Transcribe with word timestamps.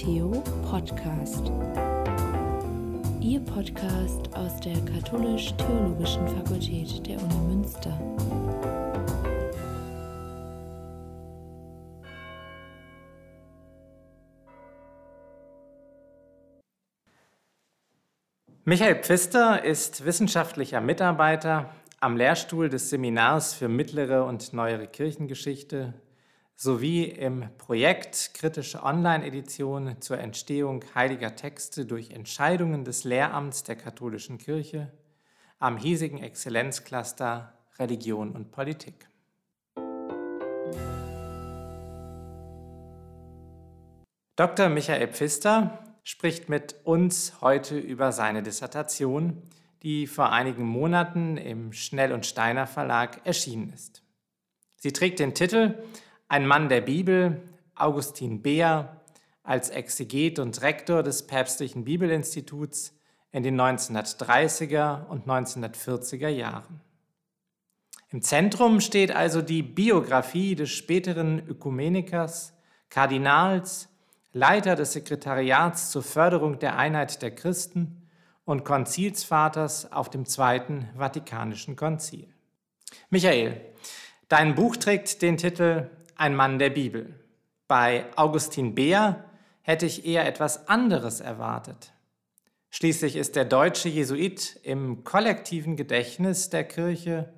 Theo 0.00 0.30
Podcast. 0.70 1.52
Ihr 3.20 3.38
Podcast 3.40 4.34
aus 4.34 4.58
der 4.60 4.80
Katholisch-Theologischen 4.86 6.26
Fakultät 6.26 7.06
der 7.06 7.22
Uni 7.22 7.54
Münster. 7.54 8.00
Michael 18.64 19.02
Pfister 19.02 19.62
ist 19.62 20.06
wissenschaftlicher 20.06 20.80
Mitarbeiter 20.80 21.74
am 22.00 22.16
Lehrstuhl 22.16 22.70
des 22.70 22.88
Seminars 22.88 23.52
für 23.52 23.68
mittlere 23.68 24.24
und 24.24 24.54
neuere 24.54 24.86
Kirchengeschichte 24.86 25.92
sowie 26.62 27.04
im 27.04 27.48
Projekt 27.56 28.34
Kritische 28.34 28.82
Online-Edition 28.82 29.96
zur 30.02 30.18
Entstehung 30.18 30.84
heiliger 30.94 31.34
Texte 31.34 31.86
durch 31.86 32.10
Entscheidungen 32.10 32.84
des 32.84 33.04
Lehramts 33.04 33.62
der 33.62 33.76
katholischen 33.76 34.36
Kirche 34.36 34.92
am 35.58 35.78
hiesigen 35.78 36.22
Exzellenzcluster 36.22 37.54
Religion 37.78 38.32
und 38.32 38.50
Politik. 38.50 39.08
Dr. 44.36 44.68
Michael 44.68 45.08
Pfister 45.08 45.82
spricht 46.04 46.50
mit 46.50 46.76
uns 46.84 47.40
heute 47.40 47.78
über 47.78 48.12
seine 48.12 48.42
Dissertation, 48.42 49.42
die 49.82 50.06
vor 50.06 50.30
einigen 50.30 50.66
Monaten 50.66 51.38
im 51.38 51.72
Schnell 51.72 52.12
und 52.12 52.26
Steiner 52.26 52.66
Verlag 52.66 53.22
erschienen 53.24 53.72
ist. 53.72 54.02
Sie 54.76 54.92
trägt 54.92 55.20
den 55.20 55.34
Titel 55.34 55.82
ein 56.30 56.46
Mann 56.46 56.68
der 56.68 56.80
Bibel, 56.80 57.42
Augustin 57.74 58.40
Beer, 58.40 59.00
als 59.42 59.68
Exeget 59.68 60.38
und 60.38 60.62
Rektor 60.62 61.02
des 61.02 61.26
Päpstlichen 61.26 61.84
Bibelinstituts 61.84 62.96
in 63.32 63.42
den 63.42 63.60
1930er 63.60 65.08
und 65.08 65.26
1940er 65.26 66.28
Jahren. 66.28 66.80
Im 68.10 68.22
Zentrum 68.22 68.80
steht 68.80 69.10
also 69.10 69.42
die 69.42 69.64
Biografie 69.64 70.54
des 70.54 70.70
späteren 70.70 71.44
Ökumenikers, 71.48 72.52
Kardinals, 72.90 73.88
Leiter 74.32 74.76
des 74.76 74.92
Sekretariats 74.92 75.90
zur 75.90 76.04
Förderung 76.04 76.60
der 76.60 76.76
Einheit 76.76 77.22
der 77.22 77.34
Christen 77.34 78.08
und 78.44 78.64
Konzilsvaters 78.64 79.90
auf 79.90 80.10
dem 80.10 80.26
Zweiten 80.26 80.88
Vatikanischen 80.96 81.74
Konzil. 81.74 82.28
Michael, 83.10 83.60
dein 84.28 84.54
Buch 84.54 84.76
trägt 84.76 85.22
den 85.22 85.36
Titel 85.36 85.90
ein 86.20 86.36
Mann 86.36 86.58
der 86.58 86.68
Bibel. 86.68 87.14
Bei 87.66 88.04
Augustin 88.14 88.74
Beer 88.74 89.24
hätte 89.62 89.86
ich 89.86 90.04
eher 90.04 90.26
etwas 90.26 90.68
anderes 90.68 91.20
erwartet. 91.20 91.94
Schließlich 92.68 93.16
ist 93.16 93.36
der 93.36 93.46
deutsche 93.46 93.88
Jesuit 93.88 94.60
im 94.62 95.02
kollektiven 95.02 95.76
Gedächtnis 95.76 96.50
der 96.50 96.64
Kirche, 96.64 97.32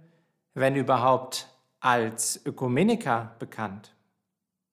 wenn 0.55 0.74
überhaupt, 0.74 1.48
als 1.78 2.44
Ökumeniker 2.44 3.36
bekannt. 3.39 3.94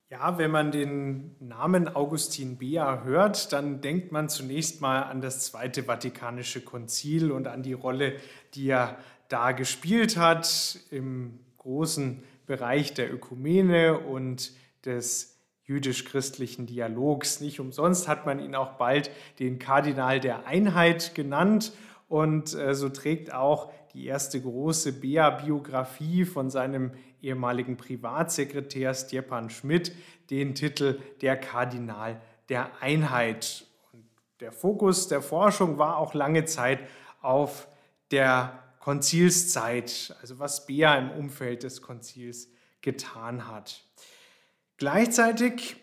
Ja, 0.09 0.39
wenn 0.39 0.49
man 0.49 0.71
den 0.71 1.35
Namen 1.39 1.87
Augustin 1.87 2.57
Bea 2.57 3.03
hört, 3.03 3.53
dann 3.53 3.79
denkt 3.79 4.11
man 4.11 4.27
zunächst 4.27 4.81
mal 4.81 5.03
an 5.03 5.21
das 5.21 5.41
Zweite 5.45 5.83
Vatikanische 5.83 6.61
Konzil 6.61 7.31
und 7.31 7.47
an 7.47 7.61
die 7.61 7.73
Rolle, 7.73 8.15
die 8.55 8.69
er 8.69 8.97
da 9.27 9.51
gespielt 9.51 10.17
hat 10.17 10.79
im 10.89 11.39
großen 11.59 12.23
Bereich 12.49 12.95
der 12.95 13.13
Ökumene 13.13 13.99
und 13.99 14.53
des 14.83 15.37
jüdisch-christlichen 15.65 16.65
Dialogs. 16.65 17.41
Nicht 17.41 17.59
umsonst 17.59 18.07
hat 18.07 18.25
man 18.25 18.39
ihn 18.39 18.55
auch 18.55 18.71
bald 18.71 19.11
den 19.37 19.59
Kardinal 19.59 20.19
der 20.19 20.47
Einheit 20.47 21.13
genannt 21.13 21.73
und 22.07 22.55
äh, 22.55 22.73
so 22.73 22.89
trägt 22.89 23.31
auch 23.31 23.71
die 23.93 24.07
erste 24.07 24.41
große 24.41 24.93
Bea-Biografie 24.93 26.25
von 26.25 26.49
seinem 26.49 26.93
ehemaligen 27.21 27.77
Privatsekretär 27.77 28.95
Stepan 28.95 29.51
Schmidt 29.51 29.93
den 30.31 30.55
Titel 30.55 30.99
Der 31.21 31.37
Kardinal 31.37 32.19
der 32.49 32.81
Einheit. 32.81 33.67
Und 33.93 34.05
der 34.39 34.51
Fokus 34.51 35.07
der 35.07 35.21
Forschung 35.21 35.77
war 35.77 35.97
auch 35.97 36.15
lange 36.15 36.45
Zeit 36.45 36.79
auf 37.21 37.67
der 38.09 38.68
Konzilszeit, 38.79 40.15
also 40.21 40.39
was 40.39 40.65
Bea 40.65 40.95
im 40.95 41.11
Umfeld 41.11 41.63
des 41.63 41.81
Konzils 41.81 42.49
getan 42.81 43.47
hat. 43.47 43.83
Gleichzeitig 44.77 45.75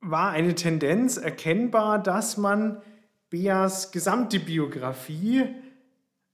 war 0.00 0.30
eine 0.30 0.54
Tendenz 0.54 1.16
erkennbar, 1.16 2.02
dass 2.02 2.36
man 2.36 2.82
Beas 3.30 3.90
gesamte 3.90 4.38
Biografie, 4.38 5.54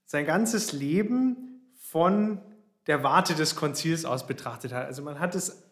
sein 0.05 0.25
ganzes 0.25 0.73
Leben 0.73 1.71
von 1.75 2.39
der 2.87 3.03
Warte 3.03 3.33
des 3.33 3.55
Konzils 3.55 4.05
aus 4.05 4.27
betrachtet 4.27 4.73
hat. 4.73 4.85
Also 4.85 5.01
man 5.01 5.19
hat 5.19 5.33
es 5.33 5.63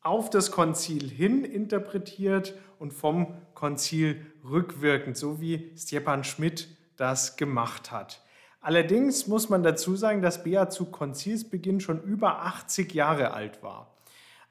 auf 0.00 0.30
das 0.30 0.50
Konzil 0.50 1.10
hin 1.10 1.44
interpretiert 1.44 2.54
und 2.78 2.92
vom 2.92 3.36
Konzil 3.54 4.24
rückwirkend, 4.44 5.16
so 5.16 5.40
wie 5.40 5.72
Stepan 5.76 6.24
Schmidt 6.24 6.68
das 6.96 7.36
gemacht 7.36 7.90
hat. 7.90 8.22
Allerdings 8.60 9.26
muss 9.26 9.48
man 9.48 9.62
dazu 9.62 9.96
sagen, 9.96 10.20
dass 10.20 10.44
Bea 10.44 10.68
zu 10.68 10.86
Konzilsbeginn 10.86 11.80
schon 11.80 12.02
über 12.02 12.42
80 12.42 12.92
Jahre 12.92 13.32
alt 13.32 13.62
war. 13.62 13.94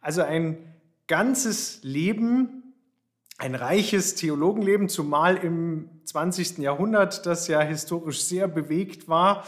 Also 0.02 0.24
ein 0.24 0.58
ganzes 1.08 1.84
Leben, 1.84 2.74
ein 3.38 3.54
reiches 3.54 4.16
Theologenleben, 4.16 4.90
zumal 4.90 5.38
im 5.38 5.90
20. 6.06 6.58
Jahrhundert, 6.58 7.26
das 7.26 7.48
ja 7.48 7.62
historisch 7.62 8.22
sehr 8.24 8.48
bewegt 8.48 9.08
war, 9.08 9.46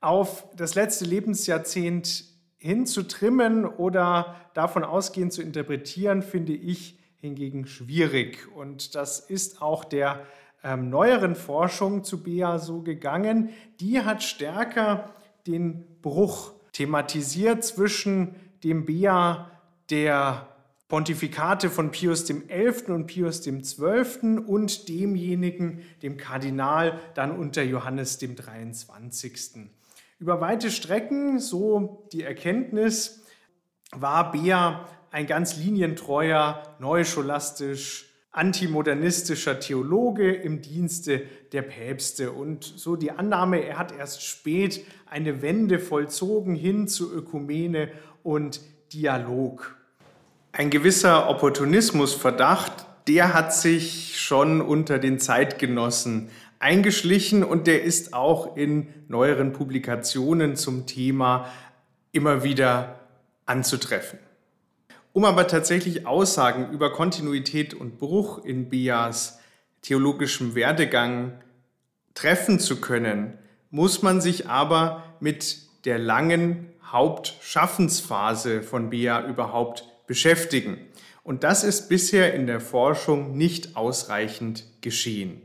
auf 0.00 0.46
das 0.54 0.74
letzte 0.74 1.06
Lebensjahrzehnt 1.06 2.24
hinzutrimmen 2.58 3.64
oder 3.64 4.36
davon 4.52 4.84
ausgehend 4.84 5.32
zu 5.32 5.42
interpretieren, 5.42 6.22
finde 6.22 6.52
ich 6.52 6.98
hingegen 7.20 7.66
schwierig. 7.66 8.48
Und 8.54 8.94
das 8.94 9.18
ist 9.18 9.62
auch 9.62 9.84
der 9.84 10.26
ähm, 10.64 10.88
neueren 10.90 11.36
Forschung 11.36 12.02
zu 12.02 12.22
Bea 12.22 12.58
so 12.58 12.80
gegangen. 12.80 13.50
Die 13.80 14.00
hat 14.00 14.22
stärker 14.22 15.14
den 15.46 15.84
Bruch 16.00 16.52
thematisiert 16.72 17.62
zwischen 17.62 18.34
dem 18.64 18.86
Bea 18.86 19.50
der 19.90 20.48
Pontifikate 20.88 21.70
von 21.70 21.90
Pius 21.90 22.24
XI. 22.24 22.90
und 22.92 23.06
Pius 23.06 23.42
XII. 23.42 24.38
und 24.38 24.88
demjenigen, 24.88 25.82
dem 26.02 26.16
Kardinal, 26.16 27.00
dann 27.14 27.36
unter 27.36 27.62
Johannes 27.62 28.18
dem 28.18 28.36
23. 28.36 29.68
Über 30.18 30.40
weite 30.40 30.70
Strecken, 30.70 31.40
so 31.40 32.06
die 32.12 32.22
Erkenntnis, 32.22 33.24
war 33.92 34.32
Bea 34.32 34.88
ein 35.10 35.26
ganz 35.26 35.56
linientreuer, 35.56 36.62
neuscholastisch 36.78 38.13
antimodernistischer 38.34 39.60
Theologe 39.60 40.32
im 40.32 40.60
Dienste 40.60 41.22
der 41.52 41.62
Päpste. 41.62 42.32
Und 42.32 42.64
so 42.64 42.96
die 42.96 43.12
Annahme, 43.12 43.64
er 43.64 43.78
hat 43.78 43.96
erst 43.96 44.26
spät 44.26 44.84
eine 45.06 45.40
Wende 45.40 45.78
vollzogen 45.78 46.56
hin 46.56 46.88
zu 46.88 47.12
Ökumene 47.12 47.90
und 48.22 48.60
Dialog. 48.92 49.76
Ein 50.52 50.70
gewisser 50.70 51.28
Opportunismusverdacht, 51.28 52.86
der 53.06 53.34
hat 53.34 53.54
sich 53.54 54.20
schon 54.20 54.60
unter 54.60 54.98
den 54.98 55.18
Zeitgenossen 55.20 56.28
eingeschlichen 56.58 57.44
und 57.44 57.66
der 57.66 57.82
ist 57.82 58.14
auch 58.14 58.56
in 58.56 58.88
neueren 59.08 59.52
Publikationen 59.52 60.56
zum 60.56 60.86
Thema 60.86 61.52
immer 62.10 62.42
wieder 62.42 63.00
anzutreffen. 63.46 64.18
Um 65.14 65.24
aber 65.24 65.46
tatsächlich 65.46 66.08
Aussagen 66.08 66.72
über 66.72 66.92
Kontinuität 66.92 67.72
und 67.72 67.98
Bruch 67.98 68.44
in 68.44 68.68
Bias 68.68 69.38
theologischem 69.80 70.56
Werdegang 70.56 71.40
treffen 72.14 72.58
zu 72.58 72.80
können, 72.80 73.38
muss 73.70 74.02
man 74.02 74.20
sich 74.20 74.48
aber 74.48 75.04
mit 75.20 75.58
der 75.84 76.00
langen 76.00 76.66
Hauptschaffensphase 76.82 78.60
von 78.64 78.90
Bea 78.90 79.24
überhaupt 79.28 79.84
beschäftigen. 80.08 80.78
Und 81.22 81.44
das 81.44 81.62
ist 81.62 81.88
bisher 81.88 82.34
in 82.34 82.48
der 82.48 82.60
Forschung 82.60 83.36
nicht 83.36 83.76
ausreichend 83.76 84.64
geschehen. 84.80 85.42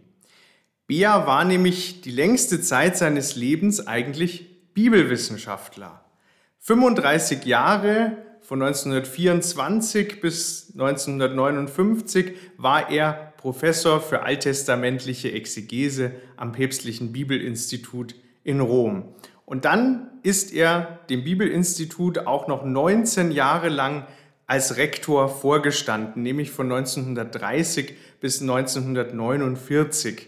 Bea 0.87 1.27
war 1.27 1.45
nämlich 1.45 2.01
die 2.01 2.09
längste 2.09 2.59
Zeit 2.59 2.97
seines 2.97 3.35
Lebens 3.35 3.85
eigentlich 3.85 4.73
Bibelwissenschaftler. 4.73 6.03
35 6.57 7.45
Jahre 7.45 8.17
von 8.49 8.63
1924 8.63 10.21
bis 10.21 10.71
1959 10.71 12.33
war 12.57 12.89
er 12.89 13.31
Professor 13.37 14.01
für 14.01 14.23
alttestamentliche 14.23 15.31
Exegese 15.31 16.13
am 16.35 16.51
Päpstlichen 16.51 17.11
Bibelinstitut 17.11 18.15
in 18.43 18.59
Rom. 18.59 19.13
Und 19.45 19.65
dann 19.65 20.09
ist 20.23 20.51
er 20.51 20.99
dem 21.11 21.23
Bibelinstitut 21.23 22.25
auch 22.25 22.47
noch 22.47 22.65
19 22.65 23.29
Jahre 23.29 23.69
lang 23.69 24.07
als 24.47 24.77
Rektor 24.77 25.29
vorgestanden, 25.29 26.23
nämlich 26.23 26.49
von 26.49 26.71
1930 26.71 27.93
bis 28.19 28.41
1949. 28.41 30.25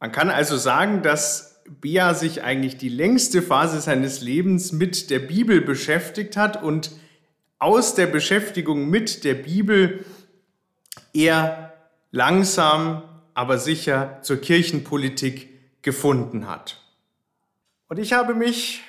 Man 0.00 0.10
kann 0.10 0.30
also 0.30 0.56
sagen, 0.56 1.02
dass 1.02 1.49
Bea 1.80 2.14
sich 2.14 2.42
eigentlich 2.42 2.78
die 2.78 2.88
längste 2.88 3.42
Phase 3.42 3.80
seines 3.80 4.20
Lebens 4.20 4.72
mit 4.72 5.08
der 5.08 5.20
Bibel 5.20 5.60
beschäftigt 5.60 6.36
hat 6.36 6.60
und 6.62 6.90
aus 7.60 7.94
der 7.94 8.06
Beschäftigung 8.06 8.90
mit 8.90 9.22
der 9.22 9.34
Bibel 9.34 10.04
er 11.12 11.74
langsam, 12.10 13.02
aber 13.34 13.58
sicher 13.58 14.18
zur 14.22 14.38
Kirchenpolitik 14.38 15.48
gefunden 15.82 16.48
hat. 16.48 16.82
Und 17.88 17.98
ich 17.98 18.12
habe 18.12 18.34
mich 18.34 18.82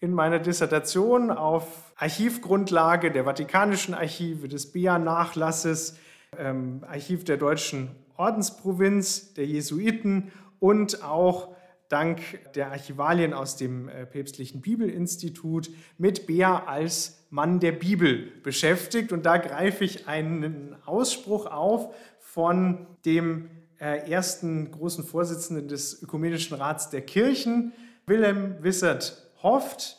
in 0.00 0.12
meiner 0.12 0.38
Dissertation 0.38 1.30
auf 1.30 1.92
Archivgrundlage 1.96 3.12
der 3.12 3.24
Vatikanischen 3.24 3.94
Archive, 3.94 4.48
des 4.48 4.72
BEA-Nachlasses, 4.72 5.98
ähm, 6.36 6.84
Archiv 6.88 7.24
der 7.24 7.36
deutschen 7.36 7.90
Ordensprovinz, 8.16 9.34
der 9.34 9.46
Jesuiten 9.46 10.32
und 10.58 11.02
auch 11.02 11.53
dank 11.88 12.20
der 12.54 12.70
Archivalien 12.70 13.32
aus 13.32 13.56
dem 13.56 13.88
äh, 13.88 14.06
Päpstlichen 14.06 14.60
Bibelinstitut 14.60 15.70
mit 15.98 16.26
Bea 16.26 16.64
als 16.66 17.26
Mann 17.30 17.60
der 17.60 17.72
Bibel 17.72 18.32
beschäftigt. 18.42 19.12
Und 19.12 19.26
da 19.26 19.36
greife 19.36 19.84
ich 19.84 20.06
einen 20.08 20.76
Ausspruch 20.86 21.46
auf 21.46 21.94
von 22.18 22.86
dem 23.04 23.50
äh, 23.78 24.10
ersten 24.10 24.70
großen 24.70 25.04
Vorsitzenden 25.04 25.68
des 25.68 26.02
Ökumenischen 26.02 26.56
Rats 26.56 26.90
der 26.90 27.02
Kirchen, 27.02 27.72
Wilhelm 28.06 28.62
Wissert 28.62 29.30
Hofft, 29.42 29.98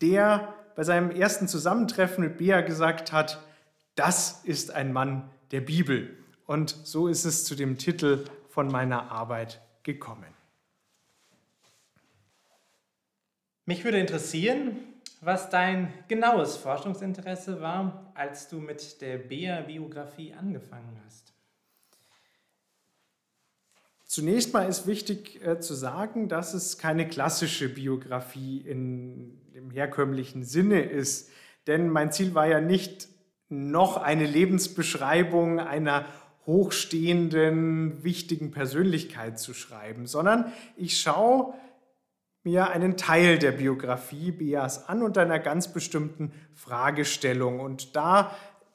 der 0.00 0.54
bei 0.76 0.84
seinem 0.84 1.10
ersten 1.10 1.48
Zusammentreffen 1.48 2.24
mit 2.24 2.38
Bea 2.38 2.60
gesagt 2.60 3.12
hat, 3.12 3.42
das 3.94 4.42
ist 4.44 4.70
ein 4.70 4.92
Mann 4.92 5.30
der 5.50 5.60
Bibel. 5.60 6.16
Und 6.46 6.76
so 6.84 7.08
ist 7.08 7.24
es 7.24 7.44
zu 7.44 7.54
dem 7.54 7.78
Titel 7.78 8.24
von 8.48 8.68
meiner 8.68 9.10
Arbeit 9.10 9.60
gekommen. 9.82 10.41
Mich 13.64 13.84
würde 13.84 14.00
interessieren, 14.00 14.76
was 15.20 15.48
dein 15.48 15.92
genaues 16.08 16.56
Forschungsinteresse 16.56 17.60
war, 17.60 18.12
als 18.14 18.48
du 18.48 18.58
mit 18.58 19.00
der 19.00 19.18
Bea-Biografie 19.18 20.34
angefangen 20.34 21.00
hast. 21.06 21.32
Zunächst 24.04 24.52
mal 24.52 24.68
ist 24.68 24.86
wichtig 24.88 25.40
äh, 25.46 25.60
zu 25.60 25.74
sagen, 25.74 26.28
dass 26.28 26.54
es 26.54 26.76
keine 26.76 27.08
klassische 27.08 27.68
Biografie 27.68 28.58
in 28.58 29.40
dem 29.54 29.70
herkömmlichen 29.70 30.42
Sinne 30.42 30.82
ist. 30.82 31.30
Denn 31.68 31.88
mein 31.88 32.10
Ziel 32.10 32.34
war 32.34 32.48
ja 32.48 32.60
nicht 32.60 33.08
noch 33.48 33.96
eine 33.96 34.26
Lebensbeschreibung 34.26 35.60
einer 35.60 36.04
hochstehenden, 36.46 38.02
wichtigen 38.02 38.50
Persönlichkeit 38.50 39.38
zu 39.38 39.54
schreiben, 39.54 40.06
sondern 40.06 40.52
ich 40.76 41.00
schaue 41.00 41.54
mir 42.44 42.70
einen 42.70 42.96
Teil 42.96 43.38
der 43.38 43.52
Biografie 43.52 44.32
Beas 44.32 44.88
an 44.88 45.02
unter 45.02 45.22
einer 45.22 45.38
ganz 45.38 45.72
bestimmten 45.72 46.32
Fragestellung. 46.54 47.60
Und 47.60 47.94
da 47.94 48.34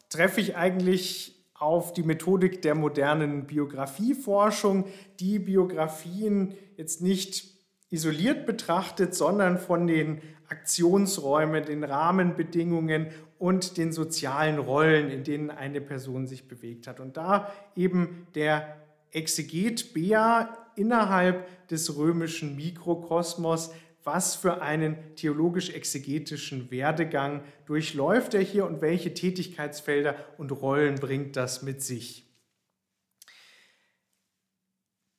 treffe 0.10 0.42
ich 0.42 0.56
eigentlich 0.56 1.36
auf 1.54 1.92
die 1.92 2.04
Methodik 2.04 2.62
der 2.62 2.76
modernen 2.76 3.46
Biografieforschung, 3.46 4.86
die 5.20 5.40
Biografien 5.40 6.56
jetzt 6.76 7.02
nicht 7.02 7.46
isoliert 7.90 8.46
betrachtet, 8.46 9.16
sondern 9.16 9.58
von 9.58 9.88
den 9.88 10.22
Aktionsräumen, 10.50 11.66
den 11.66 11.84
Rahmenbedingungen 11.84 13.08
und 13.40 13.78
den 13.78 13.92
sozialen 13.92 14.60
Rollen, 14.60 15.10
in 15.10 15.24
denen 15.24 15.50
eine 15.50 15.82
Person 15.82 16.28
sich 16.28 16.48
bewegt 16.48 16.88
hat. 16.88 17.00
Und 17.00 17.18
da 17.18 17.52
eben 17.76 18.28
der 18.36 18.78
Exeget 19.12 19.94
Bea 19.94 20.58
innerhalb 20.76 21.68
des 21.70 21.98
römischen 21.98 22.56
Mikrokosmos 22.56 23.72
was 24.08 24.36
für 24.36 24.62
einen 24.62 24.96
theologisch-exegetischen 25.18 26.72
Werdegang 26.72 27.44
durchläuft 27.66 28.36
er 28.36 28.42
hier 28.42 28.66
und 28.66 28.80
welche 28.80 29.14
Tätigkeitsfelder 29.14 30.16
und 30.38 30.54
Rollen 30.54 30.96
bringt 30.96 31.36
das 31.36 31.62
mit 31.62 31.84
sich. 31.84 32.26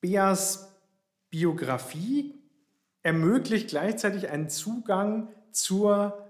Beas 0.01 0.75
Biografie 1.29 2.35
ermöglicht 3.03 3.69
gleichzeitig 3.69 4.31
einen 4.31 4.49
Zugang 4.49 5.29
zur 5.53 6.27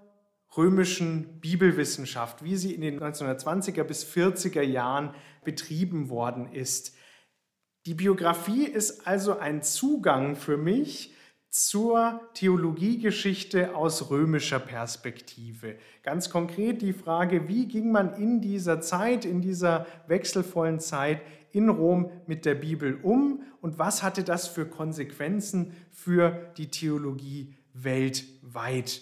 römischen 0.57 1.39
Bibelwissenschaft, 1.41 2.43
wie 2.43 2.57
sie 2.57 2.75
in 2.75 2.81
den 2.81 2.99
1920er 2.99 3.85
bis 3.85 4.05
40er 4.05 4.63
Jahren 4.63 5.15
betrieben 5.45 6.09
worden 6.09 6.53
ist. 6.53 6.98
Die 7.89 7.95
Biografie 7.95 8.65
ist 8.65 9.07
also 9.07 9.39
ein 9.39 9.63
Zugang 9.63 10.37
für 10.37 10.59
mich 10.59 11.15
zur 11.49 12.21
Theologiegeschichte 12.35 13.75
aus 13.75 14.11
römischer 14.11 14.59
Perspektive. 14.59 15.75
Ganz 16.03 16.29
konkret 16.29 16.83
die 16.83 16.93
Frage, 16.93 17.49
wie 17.49 17.67
ging 17.67 17.91
man 17.91 18.13
in 18.13 18.43
dieser 18.43 18.83
Zeit, 18.83 19.25
in 19.25 19.41
dieser 19.41 19.87
wechselvollen 20.07 20.81
Zeit 20.81 21.23
in 21.51 21.71
Rom 21.71 22.11
mit 22.27 22.45
der 22.45 22.57
Bibel 22.57 23.01
um 23.03 23.43
und 23.63 23.79
was 23.79 24.03
hatte 24.03 24.23
das 24.23 24.49
für 24.49 24.67
Konsequenzen 24.67 25.73
für 25.91 26.53
die 26.59 26.71
Theologie 26.71 27.55
weltweit. 27.73 29.01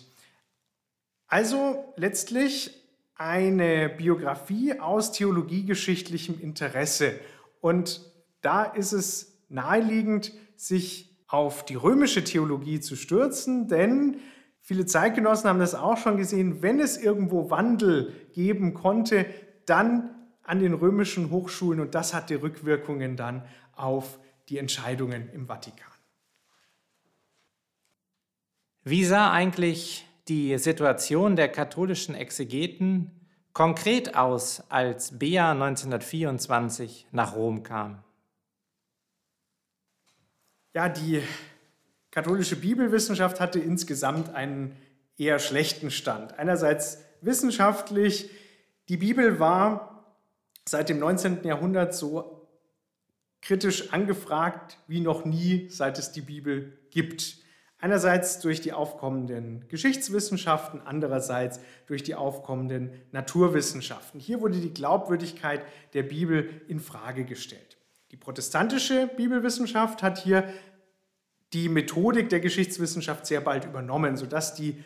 Also 1.27 1.93
letztlich 1.97 2.71
eine 3.17 3.89
Biografie 3.89 4.79
aus 4.79 5.11
theologiegeschichtlichem 5.11 6.41
Interesse. 6.41 7.19
Und 7.61 8.13
da 8.41 8.65
ist 8.65 8.93
es 8.93 9.43
naheliegend, 9.49 10.33
sich 10.57 11.17
auf 11.29 11.65
die 11.65 11.75
römische 11.75 12.25
Theologie 12.25 12.81
zu 12.81 12.97
stürzen, 12.97 13.69
denn 13.69 14.19
viele 14.61 14.87
Zeitgenossen 14.87 15.49
haben 15.49 15.59
das 15.59 15.75
auch 15.75 15.97
schon 15.97 16.17
gesehen, 16.17 16.63
wenn 16.63 16.81
es 16.81 16.97
irgendwo 16.97 17.51
Wandel 17.51 18.13
geben 18.33 18.75
konnte, 18.75 19.27
dann 19.67 20.11
an 20.43 20.61
den 20.61 20.75
römischen 20.75 21.31
Hochschulen 21.31 21.81
und 21.81 21.95
das 21.95 22.15
hatte 22.15 22.43
Rückwirkungen 22.43 23.17
dann 23.17 23.45
auf 23.73 24.19
die 24.49 24.59
Entscheidungen 24.59 25.29
im 25.33 25.47
Vatikan. 25.47 25.91
Wie 28.85 29.05
sah 29.05 29.33
eigentlich 29.33 30.07
die 30.29 30.57
Situation 30.59 31.35
der 31.35 31.49
katholischen 31.49 32.15
Exegeten 32.15 33.11
konkret 33.53 34.15
aus, 34.15 34.63
als 34.69 35.19
Bea 35.19 35.51
1924 35.51 37.09
nach 37.11 37.35
Rom 37.35 37.65
kam? 37.65 38.05
Ja, 40.77 40.91
die 40.91 41.23
katholische 42.11 42.55
Bibelwissenschaft 42.55 43.41
hatte 43.41 43.59
insgesamt 43.59 44.35
einen 44.35 44.77
eher 45.17 45.39
schlechten 45.39 45.91
Stand. 45.91 46.39
Einerseits 46.39 46.99
wissenschaftlich, 47.23 48.29
die 48.91 48.99
Bibel 48.99 49.41
war 49.41 50.15
seit 50.69 50.91
dem 50.91 50.99
19. 50.99 51.45
Jahrhundert 51.45 51.95
so 51.95 52.47
kritisch 53.41 53.95
angefragt 53.95 54.77
wie 54.87 55.01
noch 55.01 55.25
nie, 55.25 55.71
seit 55.71 55.99
es 55.99 56.13
die 56.13 56.21
Bibel 56.21 56.79
gibt. 56.91 57.39
Einerseits 57.79 58.41
durch 58.41 58.61
die 58.61 58.75
aufkommenden 58.75 59.67
Geschichtswissenschaften, 59.69 60.83
andererseits 60.85 61.59
durch 61.87 62.03
die 62.03 62.17
aufkommenden 62.17 62.91
Naturwissenschaften. 63.13 64.21
Hier 64.21 64.43
wurde 64.43 64.61
die 64.61 64.75
Glaubwürdigkeit 64.75 65.63
der 65.95 66.03
Bibel 66.03 66.51
in 66.69 66.81
Frage 66.81 67.25
gestellt. 67.25 67.79
Die 68.13 68.17
protestantische 68.17 69.09
Bibelwissenschaft 69.09 70.03
hat 70.03 70.19
hier 70.19 70.49
die 71.53 71.69
Methodik 71.69 72.29
der 72.29 72.41
Geschichtswissenschaft 72.41 73.27
sehr 73.27 73.41
bald 73.41 73.65
übernommen, 73.65 74.17
sodass 74.17 74.55
die 74.55 74.83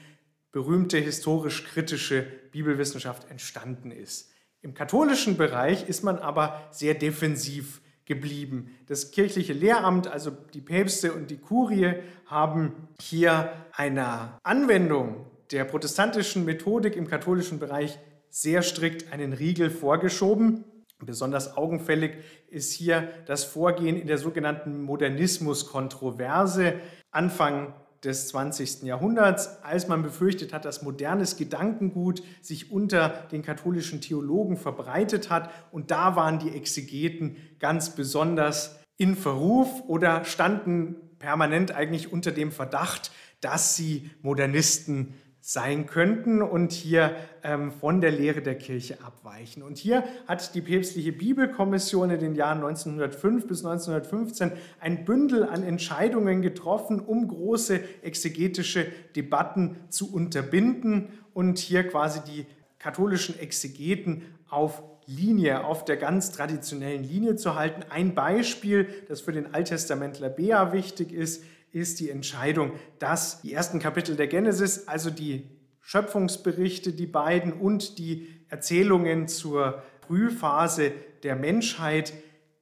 berühmte 0.53 0.99
historisch-kritische 0.99 2.27
Bibelwissenschaft 2.53 3.31
entstanden 3.31 3.91
ist. 3.91 4.31
Im 4.63 4.75
katholischen 4.75 5.37
Bereich 5.37 5.89
ist 5.89 6.03
man 6.03 6.19
aber 6.19 6.69
sehr 6.71 6.95
defensiv 6.95 7.81
geblieben. 8.05 8.77
Das 8.87 9.13
kirchliche 9.13 9.53
Lehramt, 9.53 10.09
also 10.09 10.33
die 10.53 10.61
Päpste 10.61 11.13
und 11.13 11.31
die 11.31 11.39
Kurie, 11.39 11.95
haben 12.27 12.89
hier 13.01 13.53
einer 13.73 14.39
Anwendung 14.43 15.27
der 15.53 15.65
protestantischen 15.65 16.45
Methodik 16.45 16.97
im 16.97 17.07
katholischen 17.07 17.59
Bereich 17.59 17.99
sehr 18.29 18.63
strikt 18.63 19.13
einen 19.13 19.33
Riegel 19.33 19.71
vorgeschoben. 19.71 20.65
Besonders 21.07 21.57
augenfällig 21.57 22.19
ist 22.49 22.73
hier 22.73 23.09
das 23.27 23.45
Vorgehen 23.45 23.97
in 23.97 24.07
der 24.07 24.19
sogenannten 24.19 24.83
Modernismus-Kontroverse 24.83 26.75
Anfang 27.11 27.75
des 28.05 28.29
20. 28.29 28.83
Jahrhunderts, 28.83 29.63
als 29.63 29.89
man 29.89 30.03
befürchtet 30.03 30.53
hat, 30.53 30.65
dass 30.65 30.83
modernes 30.83 31.37
Gedankengut 31.37 32.23
sich 32.41 32.71
unter 32.73 33.09
den 33.31 33.43
katholischen 33.43 34.01
Theologen 34.01 34.57
verbreitet 34.57 35.29
hat. 35.31 35.51
Und 35.71 35.91
da 35.91 36.17
waren 36.17 36.39
die 36.39 36.51
Exegeten 36.51 37.37
ganz 37.59 37.95
besonders 37.95 38.81
in 38.97 39.17
Verruf 39.17 39.83
oder 39.87 40.25
standen 40.25 40.97
permanent 41.19 41.73
eigentlich 41.73 42.13
unter 42.13 42.33
dem 42.33 42.53
Verdacht, 42.53 43.11
dass 43.41 43.77
sie 43.77 44.11
Modernisten 44.23 45.15
sein 45.41 45.87
könnten 45.87 46.43
und 46.43 46.73
hier 46.73 47.17
ähm, 47.43 47.73
von 47.73 48.01
der 48.01 48.11
Lehre 48.11 48.43
der 48.43 48.57
Kirche 48.57 48.99
abweichen. 49.03 49.63
Und 49.63 49.79
hier 49.79 50.05
hat 50.29 50.55
die 50.55 50.61
päpstliche 50.61 51.13
Bibelkommission 51.13 52.11
in 52.11 52.21
den 52.21 52.35
Jahren 52.35 52.59
1905 52.59 53.47
bis 53.47 53.65
1915 53.65 54.53
ein 54.81 55.05
Bündel 55.05 55.45
an 55.45 55.63
Entscheidungen 55.63 56.43
getroffen, 56.43 57.01
um 57.01 57.27
große 57.27 57.81
exegetische 58.03 58.87
Debatten 59.17 59.77
zu 59.89 60.13
unterbinden 60.13 61.09
und 61.33 61.59
hier 61.59 61.89
quasi 61.89 62.21
die 62.21 62.47
katholischen 62.79 63.39
Exegeten 63.39 64.23
auf 64.49 64.83
Linie, 65.07 65.65
auf 65.65 65.85
der 65.85 65.97
ganz 65.97 66.31
traditionellen 66.31 67.03
Linie 67.03 67.37
zu 67.37 67.57
halten. 67.57 67.83
Ein 67.91 68.15
Beispiel, 68.15 68.89
das 69.09 69.21
für 69.21 69.33
den 69.33 69.55
Alttestamentler 69.55 70.29
Bea 70.29 70.73
wichtig 70.73 71.13
ist, 71.13 71.43
ist 71.73 72.01
die 72.01 72.11
Entscheidung, 72.11 72.73
dass 72.99 73.43
die 73.43 73.53
ersten 73.53 73.79
Kapitel 73.79 74.17
der 74.17 74.27
Genesis, 74.27 74.89
also 74.89 75.11
die 75.11 75.49
Schöpfungsberichte, 75.81 76.93
die 76.93 77.07
beiden 77.07 77.53
und 77.53 77.99
die 77.99 78.29
Erzählungen 78.49 79.29
zur 79.29 79.83
Frühphase 80.07 80.93
der 81.23 81.37
Menschheit 81.37 82.13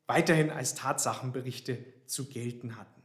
weiterhin 0.06 0.50
als 0.50 0.74
Tatsachenberichte 0.74 1.78
zu 2.06 2.28
gelten 2.28 2.76
hatten. 2.76 3.02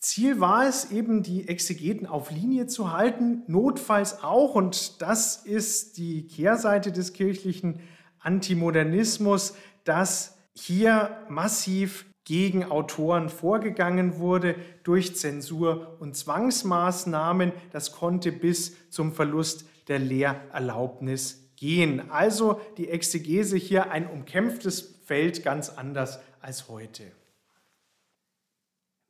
Ziel 0.00 0.38
war 0.38 0.68
es 0.68 0.90
eben, 0.90 1.22
die 1.22 1.48
Exegeten 1.48 2.06
auf 2.06 2.30
Linie 2.30 2.66
zu 2.66 2.92
halten, 2.92 3.42
notfalls 3.46 4.22
auch, 4.22 4.54
und 4.54 5.00
das 5.00 5.36
ist 5.36 5.96
die 5.96 6.26
Kehrseite 6.26 6.92
des 6.92 7.14
kirchlichen 7.14 7.80
Antimodernismus, 8.18 9.54
dass 9.84 10.36
hier 10.52 11.24
massiv 11.28 12.04
gegen 12.24 12.64
Autoren 12.64 13.28
vorgegangen 13.28 14.18
wurde 14.18 14.56
durch 14.82 15.16
Zensur 15.16 15.96
und 16.00 16.16
Zwangsmaßnahmen. 16.16 17.52
Das 17.72 17.92
konnte 17.92 18.32
bis 18.32 18.90
zum 18.90 19.12
Verlust 19.12 19.66
der 19.88 19.98
Lehrerlaubnis 19.98 21.50
gehen. 21.56 22.10
Also 22.10 22.60
die 22.78 22.88
Exegese 22.88 23.56
hier 23.56 23.90
ein 23.90 24.06
umkämpftes 24.06 25.00
Feld 25.04 25.42
ganz 25.42 25.68
anders 25.68 26.18
als 26.40 26.68
heute. 26.68 27.04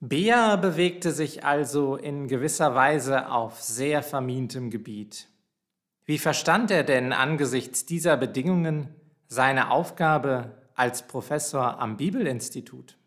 Bea 0.00 0.56
bewegte 0.56 1.12
sich 1.12 1.44
also 1.44 1.96
in 1.96 2.28
gewisser 2.28 2.74
Weise 2.74 3.30
auf 3.30 3.62
sehr 3.62 4.02
vermintem 4.02 4.70
Gebiet. 4.70 5.28
Wie 6.04 6.18
verstand 6.18 6.70
er 6.70 6.84
denn 6.84 7.12
angesichts 7.12 7.86
dieser 7.86 8.16
Bedingungen 8.18 8.88
seine 9.28 9.70
Aufgabe 9.70 10.52
als 10.74 11.06
Professor 11.06 11.78
am 11.78 11.96
Bibelinstitut? 11.96 12.98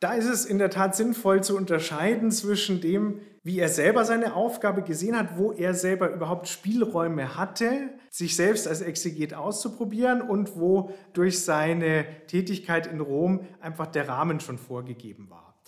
Da 0.00 0.14
ist 0.14 0.26
es 0.26 0.46
in 0.46 0.58
der 0.58 0.70
Tat 0.70 0.96
sinnvoll 0.96 1.42
zu 1.42 1.54
unterscheiden 1.56 2.30
zwischen 2.30 2.80
dem, 2.80 3.20
wie 3.42 3.58
er 3.58 3.68
selber 3.68 4.06
seine 4.06 4.34
Aufgabe 4.34 4.82
gesehen 4.82 5.16
hat, 5.16 5.36
wo 5.36 5.52
er 5.52 5.74
selber 5.74 6.10
überhaupt 6.10 6.48
Spielräume 6.48 7.36
hatte, 7.36 7.90
sich 8.10 8.34
selbst 8.34 8.66
als 8.66 8.80
Exeget 8.80 9.34
auszuprobieren 9.34 10.22
und 10.22 10.56
wo 10.56 10.90
durch 11.12 11.42
seine 11.42 12.06
Tätigkeit 12.28 12.86
in 12.86 13.00
Rom 13.00 13.46
einfach 13.60 13.86
der 13.86 14.08
Rahmen 14.08 14.40
schon 14.40 14.56
vorgegeben 14.56 15.28
war. 15.28 15.62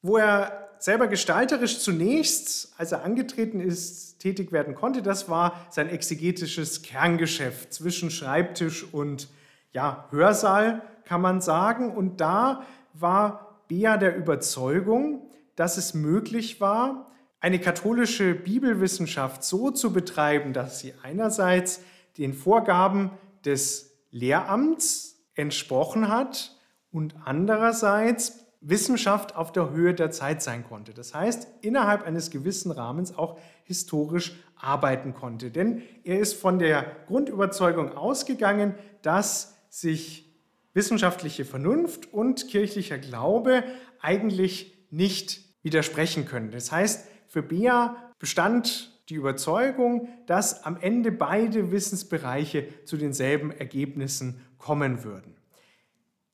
Wo 0.00 0.16
er 0.16 0.70
selber 0.78 1.06
gestalterisch 1.06 1.78
zunächst, 1.78 2.72
als 2.78 2.92
er 2.92 3.04
angetreten 3.04 3.60
ist, 3.60 4.18
tätig 4.18 4.50
werden 4.50 4.74
konnte, 4.74 5.02
das 5.02 5.28
war 5.28 5.66
sein 5.70 5.90
exegetisches 5.90 6.82
Kerngeschäft 6.82 7.72
zwischen 7.72 8.10
Schreibtisch 8.10 8.84
und 8.92 9.28
ja, 9.72 10.08
Hörsaal, 10.10 10.82
kann 11.04 11.20
man 11.20 11.40
sagen. 11.40 11.94
Und 11.94 12.20
da 12.20 12.64
war 12.94 13.62
Bea 13.68 13.96
der 13.96 14.16
Überzeugung, 14.16 15.30
dass 15.56 15.76
es 15.76 15.94
möglich 15.94 16.60
war, 16.60 17.10
eine 17.40 17.58
katholische 17.58 18.34
Bibelwissenschaft 18.34 19.42
so 19.42 19.70
zu 19.70 19.92
betreiben, 19.92 20.52
dass 20.52 20.78
sie 20.78 20.94
einerseits 21.02 21.80
den 22.18 22.34
Vorgaben 22.34 23.10
des 23.44 23.96
Lehramts 24.10 25.16
entsprochen 25.34 26.08
hat 26.08 26.56
und 26.92 27.14
andererseits 27.24 28.44
Wissenschaft 28.60 29.34
auf 29.34 29.50
der 29.50 29.70
Höhe 29.70 29.92
der 29.92 30.12
Zeit 30.12 30.40
sein 30.40 30.64
konnte. 30.64 30.94
Das 30.94 31.14
heißt, 31.14 31.48
innerhalb 31.62 32.04
eines 32.06 32.30
gewissen 32.30 32.70
Rahmens 32.70 33.16
auch 33.18 33.38
historisch 33.64 34.38
arbeiten 34.54 35.14
konnte. 35.14 35.50
Denn 35.50 35.82
er 36.04 36.20
ist 36.20 36.34
von 36.34 36.60
der 36.60 36.84
Grundüberzeugung 37.08 37.96
ausgegangen, 37.96 38.74
dass 39.02 39.56
sich 39.68 40.31
wissenschaftliche 40.74 41.44
Vernunft 41.44 42.12
und 42.12 42.48
kirchlicher 42.48 42.98
Glaube 42.98 43.64
eigentlich 44.00 44.76
nicht 44.90 45.40
widersprechen 45.62 46.26
können. 46.26 46.50
Das 46.50 46.72
heißt, 46.72 47.08
für 47.28 47.42
Bea 47.42 47.96
bestand 48.18 48.92
die 49.08 49.14
Überzeugung, 49.14 50.08
dass 50.26 50.64
am 50.64 50.76
Ende 50.80 51.12
beide 51.12 51.70
Wissensbereiche 51.70 52.68
zu 52.84 52.96
denselben 52.96 53.50
Ergebnissen 53.50 54.40
kommen 54.58 55.04
würden. 55.04 55.36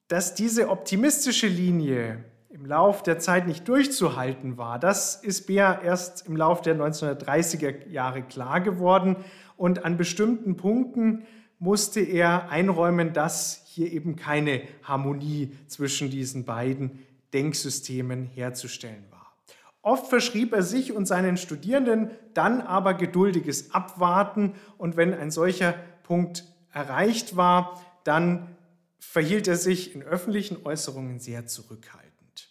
Dass 0.08 0.34
diese 0.34 0.68
optimistische 0.68 1.46
Linie 1.46 2.24
im 2.50 2.64
Lauf 2.64 3.02
der 3.02 3.18
Zeit 3.18 3.46
nicht 3.46 3.68
durchzuhalten 3.68 4.56
war, 4.56 4.78
das 4.78 5.16
ist 5.16 5.46
Bea 5.46 5.80
erst 5.82 6.26
im 6.26 6.36
Lauf 6.36 6.62
der 6.62 6.76
1930er 6.76 7.88
Jahre 7.88 8.22
klar 8.22 8.60
geworden 8.60 9.16
und 9.56 9.84
an 9.84 9.96
bestimmten 9.96 10.56
Punkten 10.56 11.26
musste 11.58 12.00
er 12.00 12.50
einräumen, 12.50 13.12
dass 13.12 13.67
hier 13.78 13.92
eben 13.92 14.16
keine 14.16 14.62
Harmonie 14.82 15.56
zwischen 15.68 16.10
diesen 16.10 16.44
beiden 16.44 17.06
Denksystemen 17.32 18.26
herzustellen 18.26 19.04
war. 19.10 19.36
Oft 19.82 20.08
verschrieb 20.08 20.52
er 20.52 20.64
sich 20.64 20.92
und 20.92 21.06
seinen 21.06 21.36
Studierenden 21.36 22.10
dann 22.34 22.60
aber 22.60 22.94
geduldiges 22.94 23.72
Abwarten 23.72 24.54
und 24.76 24.96
wenn 24.96 25.14
ein 25.14 25.30
solcher 25.30 25.74
Punkt 26.02 26.44
erreicht 26.72 27.36
war, 27.36 27.80
dann 28.02 28.56
verhielt 28.98 29.46
er 29.46 29.56
sich 29.56 29.94
in 29.94 30.02
öffentlichen 30.02 30.58
Äußerungen 30.66 31.20
sehr 31.20 31.46
zurückhaltend. 31.46 32.50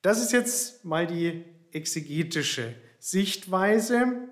Das 0.00 0.22
ist 0.22 0.32
jetzt 0.32 0.84
mal 0.84 1.08
die 1.08 1.44
exegetische 1.72 2.74
Sichtweise. 3.00 4.28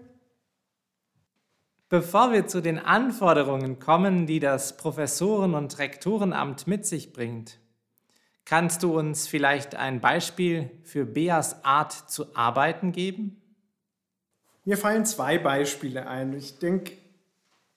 Bevor 1.88 2.32
wir 2.32 2.48
zu 2.48 2.60
den 2.60 2.80
Anforderungen 2.80 3.78
kommen, 3.78 4.26
die 4.26 4.40
das 4.40 4.76
Professoren- 4.76 5.54
und 5.54 5.78
Rektorenamt 5.78 6.66
mit 6.66 6.84
sich 6.84 7.12
bringt, 7.12 7.60
kannst 8.44 8.82
du 8.82 8.98
uns 8.98 9.28
vielleicht 9.28 9.76
ein 9.76 10.00
Beispiel 10.00 10.70
für 10.82 11.04
Beas 11.04 11.64
Art 11.64 11.92
zu 11.92 12.34
arbeiten 12.34 12.90
geben? 12.90 13.40
Mir 14.64 14.76
fallen 14.76 15.06
zwei 15.06 15.38
Beispiele 15.38 16.08
ein. 16.08 16.32
Ich 16.32 16.58
denke, 16.58 16.94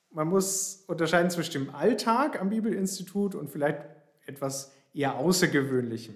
man 0.10 0.28
muss 0.28 0.86
unterscheiden 0.88 1.30
zwischen 1.30 1.66
dem 1.66 1.76
Alltag 1.76 2.42
am 2.42 2.50
Bibelinstitut 2.50 3.36
und 3.36 3.52
vielleicht 3.52 3.82
etwas 4.26 4.72
eher 4.92 5.18
Außergewöhnlichem. 5.18 6.16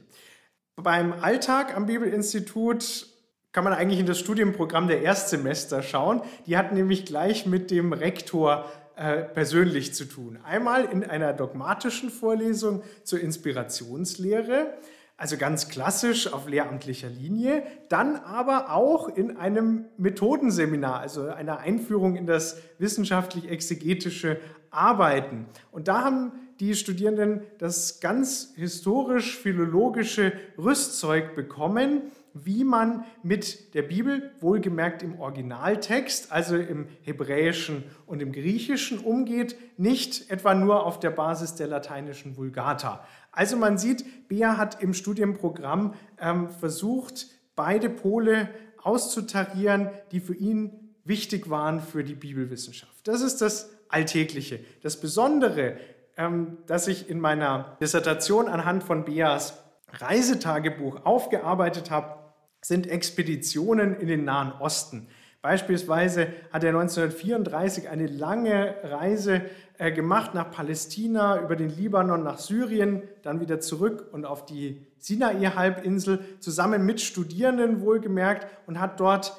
Beim 0.77 1.13
Alltag 1.13 1.77
am 1.77 1.85
Bibelinstitut 1.85 3.12
kann 3.53 3.63
man 3.63 3.73
eigentlich 3.73 3.99
in 3.99 4.07
das 4.07 4.19
Studienprogramm 4.19 4.87
der 4.87 5.03
Erstsemester 5.03 5.83
schauen. 5.83 6.21
Die 6.47 6.57
hat 6.57 6.73
nämlich 6.73 7.05
gleich 7.05 7.45
mit 7.45 7.71
dem 7.71 7.93
Rektor 7.93 8.65
äh, 8.95 9.21
persönlich 9.21 9.93
zu 9.93 10.05
tun. 10.05 10.39
Einmal 10.43 10.85
in 10.85 11.03
einer 11.03 11.33
dogmatischen 11.33 12.09
Vorlesung 12.09 12.83
zur 13.03 13.19
Inspirationslehre, 13.19 14.73
also 15.17 15.37
ganz 15.37 15.69
klassisch 15.69 16.33
auf 16.33 16.49
lehramtlicher 16.49 17.09
Linie, 17.09 17.63
dann 17.89 18.15
aber 18.15 18.71
auch 18.71 19.07
in 19.07 19.37
einem 19.37 19.85
Methodenseminar, 19.97 20.99
also 20.99 21.27
einer 21.27 21.59
Einführung 21.59 22.15
in 22.15 22.25
das 22.25 22.57
wissenschaftlich-exegetische 22.79 24.39
Arbeiten. 24.71 25.45
Und 25.71 25.87
da 25.87 26.03
haben 26.03 26.31
die 26.59 26.73
Studierenden 26.75 27.43
das 27.59 27.99
ganz 27.99 28.53
historisch-philologische 28.55 30.33
Rüstzeug 30.57 31.35
bekommen, 31.35 32.11
wie 32.33 32.63
man 32.63 33.05
mit 33.21 33.73
der 33.73 33.83
Bibel, 33.83 34.31
wohlgemerkt 34.39 35.03
im 35.03 35.19
Originaltext, 35.19 36.31
also 36.31 36.55
im 36.57 36.87
Hebräischen 37.01 37.83
und 38.05 38.21
im 38.21 38.31
Griechischen 38.31 38.99
umgeht, 38.99 39.55
nicht 39.77 40.29
etwa 40.31 40.53
nur 40.53 40.85
auf 40.85 40.99
der 40.99 41.11
Basis 41.11 41.55
der 41.55 41.67
lateinischen 41.67 42.37
Vulgata. 42.37 43.05
Also 43.31 43.57
man 43.57 43.77
sieht, 43.77 44.27
Bea 44.27 44.57
hat 44.57 44.81
im 44.81 44.93
Studienprogramm 44.93 45.93
ähm, 46.19 46.49
versucht, 46.49 47.27
beide 47.55 47.89
Pole 47.89 48.49
auszutarieren, 48.81 49.89
die 50.11 50.19
für 50.19 50.35
ihn 50.35 50.93
wichtig 51.03 51.49
waren 51.49 51.81
für 51.81 52.03
die 52.03 52.15
Bibelwissenschaft. 52.15 53.07
Das 53.07 53.21
ist 53.21 53.41
das 53.41 53.71
Alltägliche. 53.89 54.59
Das 54.81 54.99
Besondere, 54.99 55.77
ähm, 56.17 56.57
das 56.65 56.87
ich 56.87 57.09
in 57.09 57.19
meiner 57.19 57.77
Dissertation 57.79 58.47
anhand 58.47 58.83
von 58.83 59.05
Beas 59.05 59.59
Reisetagebuch 59.91 61.05
aufgearbeitet 61.05 61.91
habe, 61.91 62.22
sind 62.63 62.87
Expeditionen 62.87 63.99
in 63.99 64.07
den 64.07 64.25
Nahen 64.25 64.53
Osten. 64.59 65.07
Beispielsweise 65.43 66.27
hat 66.53 66.63
er 66.63 66.69
1934 66.69 67.89
eine 67.89 68.07
lange 68.07 68.75
Reise 68.81 69.41
äh, 69.77 69.91
gemacht 69.91 70.33
nach 70.33 70.51
Palästina, 70.51 71.41
über 71.41 71.57
den 71.57 71.69
Libanon 71.69 72.23
nach 72.23 72.39
Syrien, 72.39 73.03
dann 73.23 73.41
wieder 73.41 73.59
zurück 73.59 74.07
und 74.13 74.23
auf 74.25 74.45
die 74.45 74.87
Sinai-Halbinsel, 74.99 76.23
zusammen 76.39 76.85
mit 76.85 77.01
Studierenden 77.01 77.81
wohlgemerkt 77.81 78.47
und 78.67 78.79
hat 78.79 79.01
dort 79.01 79.35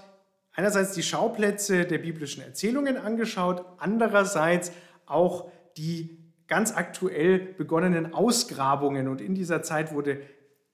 einerseits 0.53 0.93
die 0.93 1.03
Schauplätze 1.03 1.87
der 1.87 1.99
biblischen 1.99 2.43
Erzählungen 2.43 2.99
angeschaut, 2.99 3.65
andererseits 3.79 4.73
auch 5.07 5.51
die 5.79 6.19
ganz 6.49 6.77
aktuell 6.77 7.39
begonnenen 7.39 8.13
Ausgrabungen. 8.13 9.09
Und 9.09 9.23
in 9.23 9.35
dieser 9.35 9.63
Zeit 9.63 9.95
wurde 9.95 10.21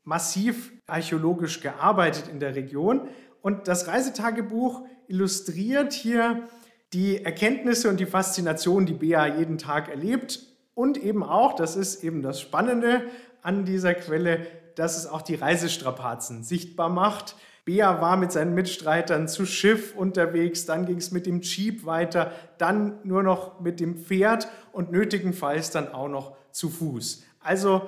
massiv 0.04 0.72
archäologisch 0.86 1.60
gearbeitet 1.60 2.28
in 2.28 2.40
der 2.40 2.54
Region. 2.54 3.08
Und 3.42 3.68
das 3.68 3.86
Reisetagebuch 3.86 4.82
illustriert 5.08 5.92
hier 5.92 6.48
die 6.92 7.24
Erkenntnisse 7.24 7.88
und 7.88 8.00
die 8.00 8.06
Faszination, 8.06 8.86
die 8.86 8.94
Bea 8.94 9.26
jeden 9.38 9.58
Tag 9.58 9.88
erlebt. 9.88 10.40
Und 10.74 10.96
eben 10.98 11.22
auch, 11.22 11.54
das 11.54 11.76
ist 11.76 12.02
eben 12.02 12.22
das 12.22 12.40
Spannende 12.40 13.02
an 13.42 13.64
dieser 13.64 13.94
Quelle, 13.94 14.46
dass 14.74 14.96
es 14.96 15.06
auch 15.06 15.22
die 15.22 15.34
Reisestrapazen 15.34 16.42
sichtbar 16.42 16.88
macht. 16.88 17.36
Bea 17.64 18.00
war 18.00 18.16
mit 18.16 18.32
seinen 18.32 18.54
Mitstreitern 18.54 19.28
zu 19.28 19.46
Schiff 19.46 19.94
unterwegs, 19.94 20.64
dann 20.64 20.86
ging 20.86 20.96
es 20.96 21.10
mit 21.10 21.26
dem 21.26 21.40
Jeep 21.42 21.84
weiter, 21.84 22.32
dann 22.58 22.98
nur 23.04 23.22
noch 23.22 23.60
mit 23.60 23.78
dem 23.80 23.98
Pferd 23.98 24.48
und 24.72 24.90
nötigenfalls 24.90 25.70
dann 25.70 25.92
auch 25.92 26.08
noch 26.08 26.36
zu 26.50 26.70
Fuß. 26.70 27.22
Also 27.40 27.82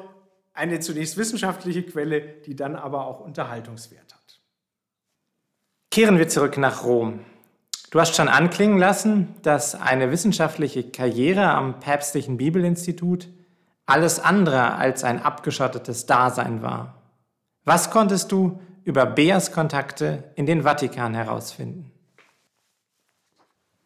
eine 0.54 0.80
zunächst 0.80 1.16
wissenschaftliche 1.16 1.82
Quelle, 1.82 2.20
die 2.20 2.56
dann 2.56 2.76
aber 2.76 3.06
auch 3.06 3.20
Unterhaltungswert 3.20 4.14
hat. 4.14 4.40
Kehren 5.90 6.18
wir 6.18 6.28
zurück 6.28 6.56
nach 6.58 6.84
Rom. 6.84 7.20
Du 7.90 8.00
hast 8.00 8.16
schon 8.16 8.28
anklingen 8.28 8.78
lassen, 8.78 9.34
dass 9.42 9.74
eine 9.74 10.10
wissenschaftliche 10.10 10.90
Karriere 10.90 11.50
am 11.50 11.80
Päpstlichen 11.80 12.38
Bibelinstitut 12.38 13.28
alles 13.84 14.18
andere 14.18 14.76
als 14.76 15.04
ein 15.04 15.20
abgeschottetes 15.22 16.06
Dasein 16.06 16.62
war. 16.62 17.02
Was 17.64 17.90
konntest 17.90 18.32
du 18.32 18.60
über 18.84 19.04
Beas 19.06 19.52
Kontakte 19.52 20.24
in 20.34 20.46
den 20.46 20.62
Vatikan 20.62 21.14
herausfinden? 21.14 21.90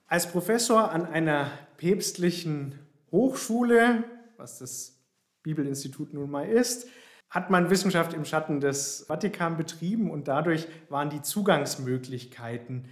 Als 0.06 0.30
Professor 0.30 0.92
an 0.92 1.04
einer 1.06 1.50
päpstlichen 1.76 2.78
Hochschule, 3.10 4.04
was 4.36 4.58
das 4.58 4.95
Bibelinstitut 5.46 6.12
nun 6.12 6.28
mal 6.28 6.48
ist, 6.48 6.88
hat 7.30 7.50
man 7.50 7.70
Wissenschaft 7.70 8.12
im 8.14 8.24
Schatten 8.24 8.60
des 8.60 9.04
Vatikan 9.06 9.56
betrieben 9.56 10.10
und 10.10 10.26
dadurch 10.26 10.66
waren 10.88 11.08
die 11.08 11.22
Zugangsmöglichkeiten 11.22 12.88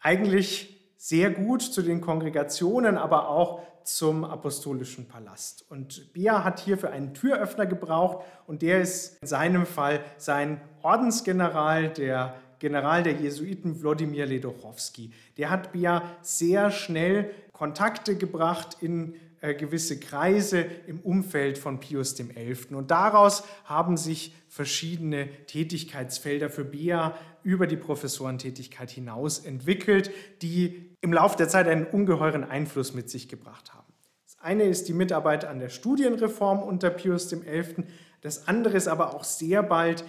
eigentlich 0.00 0.92
sehr 0.96 1.30
gut 1.30 1.62
zu 1.62 1.82
den 1.82 2.00
Kongregationen, 2.00 2.96
aber 2.96 3.28
auch 3.28 3.60
zum 3.84 4.24
apostolischen 4.24 5.06
Palast. 5.06 5.70
Und 5.70 6.12
Bea 6.14 6.44
hat 6.44 6.60
hierfür 6.60 6.90
einen 6.90 7.12
Türöffner 7.12 7.66
gebraucht 7.66 8.24
und 8.46 8.62
der 8.62 8.80
ist 8.80 9.20
in 9.20 9.28
seinem 9.28 9.66
Fall 9.66 10.00
sein 10.16 10.60
Ordensgeneral, 10.82 11.90
der 11.90 12.36
General 12.58 13.02
der 13.02 13.12
Jesuiten 13.12 13.82
Wladimir 13.82 14.26
Ledochowski. 14.26 15.12
Der 15.36 15.50
hat 15.50 15.72
Bea 15.72 16.02
sehr 16.22 16.70
schnell 16.70 17.30
Kontakte 17.52 18.16
gebracht 18.16 18.78
in 18.80 19.14
gewisse 19.40 19.98
Kreise 20.00 20.66
im 20.86 21.00
Umfeld 21.00 21.58
von 21.58 21.80
Pius 21.80 22.14
XI. 22.14 22.74
Und 22.74 22.90
daraus 22.90 23.44
haben 23.64 23.96
sich 23.96 24.34
verschiedene 24.48 25.28
Tätigkeitsfelder 25.46 26.50
für 26.50 26.64
Bea 26.64 27.16
über 27.42 27.66
die 27.66 27.76
Professorentätigkeit 27.76 28.90
hinaus 28.90 29.38
entwickelt, 29.38 30.10
die 30.42 30.96
im 31.00 31.12
Laufe 31.12 31.36
der 31.36 31.48
Zeit 31.48 31.68
einen 31.68 31.86
ungeheuren 31.86 32.44
Einfluss 32.44 32.94
mit 32.94 33.08
sich 33.08 33.28
gebracht 33.28 33.72
haben. 33.74 33.92
Das 34.24 34.38
eine 34.40 34.64
ist 34.64 34.88
die 34.88 34.94
Mitarbeit 34.94 35.44
an 35.44 35.58
der 35.58 35.68
Studienreform 35.68 36.62
unter 36.62 36.90
Pius 36.90 37.28
XI. 37.28 37.84
Das 38.20 38.48
andere 38.48 38.76
ist 38.76 38.88
aber 38.88 39.14
auch 39.14 39.24
sehr 39.24 39.62
bald 39.62 40.04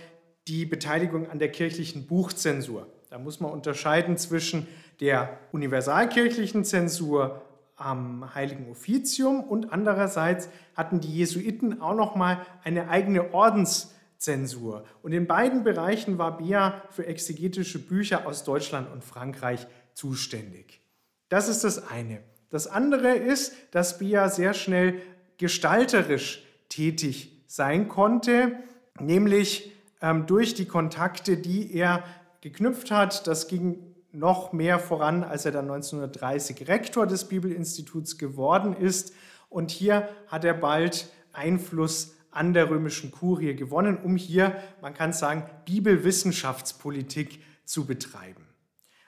die 0.47 0.65
Beteiligung 0.65 1.29
an 1.29 1.39
der 1.39 1.51
kirchlichen 1.51 2.07
Buchzensur. 2.07 2.87
Da 3.09 3.19
muss 3.19 3.39
man 3.39 3.51
unterscheiden 3.51 4.17
zwischen 4.17 4.67
der 4.99 5.39
universalkirchlichen 5.51 6.65
Zensur 6.65 7.41
am 7.79 8.35
Heiligen 8.35 8.69
Offizium 8.69 9.41
und 9.41 9.71
andererseits 9.71 10.49
hatten 10.75 10.99
die 10.99 11.13
Jesuiten 11.13 11.81
auch 11.81 11.95
noch 11.95 12.15
mal 12.15 12.45
eine 12.63 12.89
eigene 12.89 13.33
Ordenszensur. 13.33 14.83
Und 15.01 15.13
in 15.13 15.27
beiden 15.27 15.63
Bereichen 15.63 16.17
war 16.17 16.37
Bea 16.37 16.81
für 16.89 17.07
exegetische 17.07 17.79
Bücher 17.79 18.27
aus 18.27 18.43
Deutschland 18.43 18.91
und 18.91 19.03
Frankreich 19.03 19.65
zuständig. 19.93 20.81
Das 21.29 21.47
ist 21.47 21.63
das 21.63 21.89
eine. 21.89 22.19
Das 22.49 22.67
andere 22.67 23.15
ist, 23.15 23.53
dass 23.71 23.99
Bea 23.99 24.29
sehr 24.29 24.53
schnell 24.53 25.01
gestalterisch 25.37 26.43
tätig 26.67 27.43
sein 27.47 27.87
konnte, 27.87 28.57
nämlich 28.99 29.71
ähm, 30.01 30.25
durch 30.25 30.53
die 30.53 30.65
Kontakte, 30.65 31.37
die 31.37 31.73
er 31.73 32.03
geknüpft 32.41 32.91
hat. 32.91 33.27
Das 33.27 33.47
ging 33.47 33.88
noch 34.11 34.53
mehr 34.53 34.79
voran, 34.79 35.23
als 35.23 35.45
er 35.45 35.51
dann 35.51 35.65
1930 35.65 36.67
Rektor 36.67 37.05
des 37.05 37.25
Bibelinstituts 37.25 38.17
geworden 38.17 38.75
ist. 38.75 39.13
Und 39.49 39.71
hier 39.71 40.09
hat 40.27 40.43
er 40.45 40.53
bald 40.53 41.11
Einfluss 41.33 42.15
an 42.31 42.53
der 42.53 42.69
römischen 42.69 43.11
Kurie 43.11 43.55
gewonnen, 43.55 43.97
um 43.97 44.15
hier, 44.15 44.55
man 44.81 44.93
kann 44.93 45.13
sagen, 45.13 45.49
Bibelwissenschaftspolitik 45.65 47.43
zu 47.65 47.85
betreiben. 47.85 48.47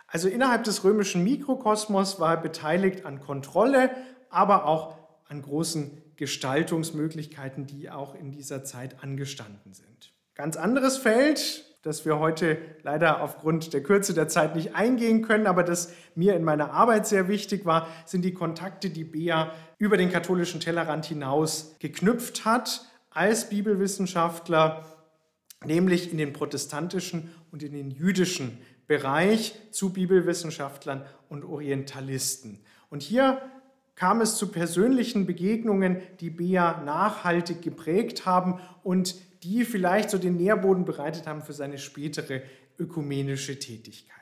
Also 0.07 0.27
innerhalb 0.27 0.63
des 0.65 0.83
römischen 0.83 1.23
Mikrokosmos 1.23 2.19
war 2.19 2.35
er 2.35 2.41
beteiligt 2.41 3.05
an 3.05 3.21
Kontrolle, 3.21 3.91
aber 4.29 4.65
auch 4.65 4.97
an 5.27 5.41
großen 5.41 6.01
Gestaltungsmöglichkeiten, 6.17 7.65
die 7.65 7.89
auch 7.89 8.15
in 8.15 8.31
dieser 8.31 8.63
Zeit 8.63 9.03
angestanden 9.03 9.73
sind. 9.73 10.13
Ganz 10.35 10.57
anderes 10.57 10.97
Feld, 10.97 11.63
das 11.81 12.05
wir 12.05 12.19
heute 12.19 12.57
leider 12.83 13.21
aufgrund 13.21 13.73
der 13.73 13.81
Kürze 13.81 14.13
der 14.13 14.27
Zeit 14.27 14.55
nicht 14.55 14.75
eingehen 14.75 15.23
können, 15.23 15.47
aber 15.47 15.63
das 15.63 15.93
mir 16.13 16.35
in 16.35 16.43
meiner 16.43 16.71
Arbeit 16.73 17.07
sehr 17.07 17.27
wichtig 17.27 17.65
war, 17.65 17.87
sind 18.05 18.23
die 18.23 18.33
Kontakte, 18.33 18.89
die 18.89 19.03
Bea 19.03 19.51
über 19.79 19.97
den 19.97 20.11
katholischen 20.11 20.59
Tellerrand 20.59 21.05
hinaus 21.05 21.75
geknüpft 21.79 22.45
hat 22.45 22.85
als 23.09 23.49
Bibelwissenschaftler, 23.49 24.85
nämlich 25.65 26.11
in 26.11 26.17
den 26.17 26.33
protestantischen 26.33 27.31
und 27.51 27.63
in 27.63 27.73
den 27.73 27.89
jüdischen 27.89 28.59
Bereich 28.87 29.55
zu 29.71 29.91
Bibelwissenschaftlern 29.91 31.05
und 31.29 31.45
Orientalisten. 31.45 32.59
Und 32.89 33.01
hier 33.01 33.41
kam 33.95 34.21
es 34.21 34.35
zu 34.35 34.47
persönlichen 34.51 35.25
Begegnungen, 35.25 36.01
die 36.19 36.29
Bea 36.29 36.81
nachhaltig 36.83 37.61
geprägt 37.61 38.25
haben 38.25 38.59
und 38.83 39.15
die 39.43 39.65
vielleicht 39.65 40.09
so 40.09 40.17
den 40.17 40.37
Nährboden 40.37 40.85
bereitet 40.85 41.27
haben 41.27 41.41
für 41.41 41.53
seine 41.53 41.77
spätere 41.77 42.41
ökumenische 42.77 43.57
Tätigkeit. 43.59 44.17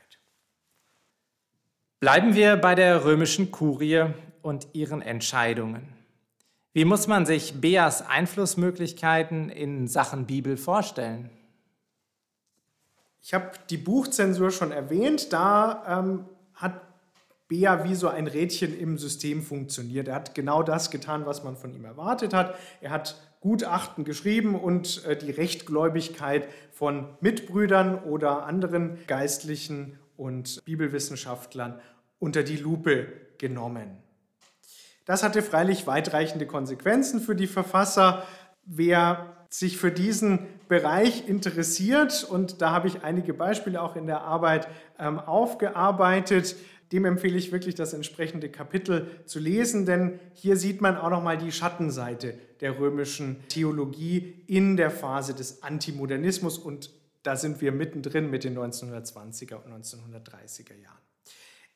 Bleiben 2.00 2.36
wir 2.36 2.56
bei 2.56 2.76
der 2.76 3.04
römischen 3.04 3.52
Kurie 3.52 4.06
und 4.42 4.68
ihren 4.74 5.02
Entscheidungen. 5.02 6.00
Wie 6.72 6.86
muss 6.86 7.08
man 7.08 7.26
sich 7.26 7.60
Beas 7.60 8.02
Einflussmöglichkeiten 8.02 9.50
in 9.50 9.88
Sachen 9.88 10.26
Bibel 10.26 10.56
vorstellen? 10.56 11.30
Ich 13.22 13.34
habe 13.34 13.52
die 13.70 13.78
Buchzensur 13.78 14.52
schon 14.52 14.72
erwähnt. 14.72 15.34
Da 15.34 16.00
ähm, 16.00 16.26
Bea 17.50 17.84
wie 17.84 17.96
so 17.96 18.08
ein 18.08 18.28
Rädchen 18.28 18.80
im 18.80 18.98
System 18.98 19.42
funktioniert. 19.42 20.08
Er 20.08 20.16
hat 20.16 20.36
genau 20.36 20.62
das 20.62 20.92
getan, 20.92 21.26
was 21.26 21.44
man 21.44 21.58
von 21.58 21.74
ihm 21.74 21.84
erwartet 21.84 22.34
hat. 22.34 22.56
Er 22.80 22.92
hat 22.92 23.20
Gutachten 23.42 24.06
geschrieben 24.06 24.56
und 24.56 25.04
äh, 25.06 25.18
die 25.18 25.32
Rechtgläubigkeit 25.32 26.48
von 26.72 27.10
Mitbrüdern 27.22 28.04
oder 28.04 28.46
anderen 28.46 29.00
Geistlichen 29.08 29.98
und 30.16 30.64
Bibelwissenschaftlern 30.64 31.80
unter 32.20 32.44
die 32.44 32.58
Lupe 32.58 33.08
genommen. 33.40 33.98
Das 35.06 35.24
hatte 35.24 35.42
freilich 35.42 35.88
weitreichende 35.88 36.46
Konsequenzen 36.46 37.20
für 37.20 37.36
die 37.36 37.48
Verfasser. 37.48 38.24
Wer 38.64 39.38
sich 39.50 39.78
für 39.78 39.92
diesen 39.92 40.46
Bereich 40.68 41.28
interessiert, 41.28 42.24
und 42.24 42.62
da 42.62 42.70
habe 42.70 42.88
ich 42.88 43.04
einige 43.04 43.34
Beispiele 43.34 43.82
auch 43.82 43.96
in 43.96 44.06
der 44.06 44.22
Arbeit 44.22 44.68
ähm, 45.00 45.18
aufgearbeitet, 45.18 46.56
dem 46.92 47.06
empfehle 47.06 47.38
ich 47.38 47.52
wirklich 47.52 47.76
das 47.76 47.94
entsprechende 47.94 48.50
Kapitel 48.50 49.08
zu 49.26 49.40
lesen, 49.40 49.86
denn 49.86 50.20
hier 50.34 50.58
sieht 50.58 50.82
man 50.82 50.98
auch 50.98 51.10
nochmal 51.10 51.38
die 51.38 51.52
Schattenseite 51.52 52.34
der 52.62 52.80
römischen 52.80 53.48
Theologie 53.48 54.44
in 54.48 54.76
der 54.76 54.90
Phase 54.90 55.34
des 55.34 55.62
Antimodernismus 55.62 56.58
und 56.58 56.92
da 57.24 57.36
sind 57.36 57.62
wir 57.62 57.72
mittendrin 57.72 58.30
mit 58.30 58.44
den 58.44 58.58
1920er 58.58 59.56
und 59.56 59.72
1930er 59.72 60.76
Jahren. 60.82 60.98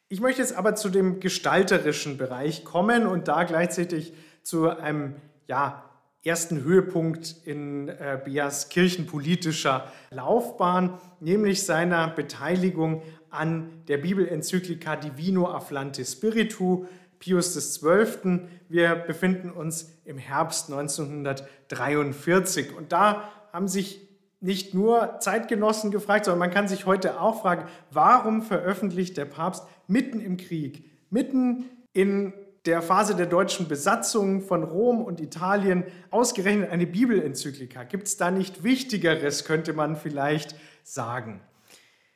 Ich 0.08 0.21
möchte 0.21 0.41
jetzt 0.41 0.56
aber 0.56 0.76
zu 0.76 0.89
dem 0.89 1.19
gestalterischen 1.19 2.17
Bereich 2.17 2.63
kommen 2.63 3.08
und 3.08 3.28
da 3.28 3.43
gleichzeitig 3.43 4.13
zu 4.41 4.69
einem 4.69 5.15
ja, 5.47 5.89
ersten 6.23 6.63
Höhepunkt 6.63 7.36
in 7.45 7.89
äh, 7.89 8.19
Beas 8.23 8.69
kirchenpolitischer 8.69 9.91
Laufbahn, 10.12 10.99
nämlich 11.19 11.65
seiner 11.65 12.08
Beteiligung 12.08 13.02
an 13.34 13.84
der 13.88 13.98
Bibelenzyklika 13.98 14.96
Divino 14.96 15.48
Afflante 15.48 16.06
Spiritu 16.06 16.86
Pius 17.19 17.56
XII. 17.56 18.41
Wir 18.69 18.96
befinden 18.96 19.50
uns 19.50 19.91
im 20.06 20.17
Herbst 20.17 20.72
1943 20.72 22.76
und 22.76 22.91
da 22.91 23.30
haben 23.52 23.67
sich 23.67 24.02
nicht 24.41 24.74
nur 24.74 25.19
Zeitgenossen 25.19 25.89
gefragt, 25.89 26.26
sondern 26.26 26.39
man 26.39 26.52
kann 26.52 26.67
sich 26.67 26.86
heute 26.86 27.22
auch 27.22 27.41
fragen, 27.41 27.65
warum 27.91 28.41
veröffentlicht 28.41 29.15
der 29.15 29.24
Papst 29.24 29.65
mitten 29.88 30.19
im 30.19 30.36
Krieg, 30.36 30.84
mitten 31.10 31.69
in 31.93 32.34
der 32.65 32.82
Phase 32.82 33.15
der 33.15 33.26
deutschen 33.26 33.69
Besatzung 33.69 34.41
von 34.41 34.63
Rom 34.63 35.02
und 35.02 35.22
Italien 35.22 35.86
ausgerechnet 36.12 36.72
eine 36.72 36.86
Bibelenzyklika? 36.86 37.84
Gibt 37.84 38.08
es 38.08 38.17
da 38.17 38.32
nicht 38.32 38.65
Wichtigeres, 38.65 39.46
könnte 39.46 39.72
man 39.72 39.96
vielleicht 39.96 40.56
sagen. 40.84 41.39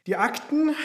Die 0.06 0.18
Akten 0.18 0.76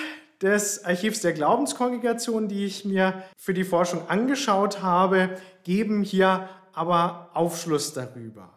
des 0.42 0.85
Archivs 0.85 1.20
der 1.20 1.33
Glaubenskongregation, 1.33 2.48
die 2.48 2.64
ich 2.64 2.85
mir 2.85 3.22
für 3.37 3.55
die 3.55 3.64
Forschung 3.64 4.09
angeschaut 4.09 4.83
habe, 4.83 5.31
geben 5.64 6.02
hier 6.02 6.48
aber 6.72 7.31
Aufschluss 7.35 7.92
darüber. 7.92 8.50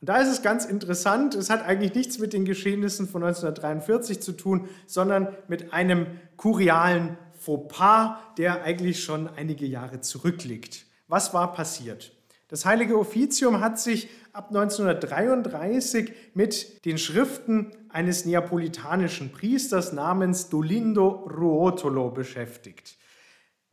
Und 0.00 0.08
da 0.08 0.18
ist 0.18 0.28
es 0.28 0.42
ganz 0.42 0.66
interessant, 0.66 1.34
es 1.34 1.48
hat 1.48 1.64
eigentlich 1.64 1.94
nichts 1.94 2.18
mit 2.18 2.34
den 2.34 2.44
Geschehnissen 2.44 3.08
von 3.08 3.22
1943 3.22 4.20
zu 4.20 4.32
tun, 4.32 4.68
sondern 4.86 5.34
mit 5.48 5.72
einem 5.72 6.06
kurialen 6.36 7.16
Fauxpas, 7.38 8.18
der 8.36 8.64
eigentlich 8.64 9.02
schon 9.02 9.28
einige 9.28 9.64
Jahre 9.64 10.00
zurückliegt. 10.02 10.84
Was 11.08 11.32
war 11.32 11.54
passiert? 11.54 12.12
Das 12.48 12.66
Heilige 12.66 12.98
Offizium 12.98 13.60
hat 13.60 13.78
sich 13.78 14.08
ab 14.34 14.48
1933 14.48 16.12
mit 16.34 16.84
den 16.84 16.98
Schriften 16.98 17.70
eines 17.88 18.24
neapolitanischen 18.24 19.30
Priesters 19.30 19.92
namens 19.92 20.48
Dolindo 20.48 21.08
Ruotolo 21.08 22.10
beschäftigt. 22.10 22.96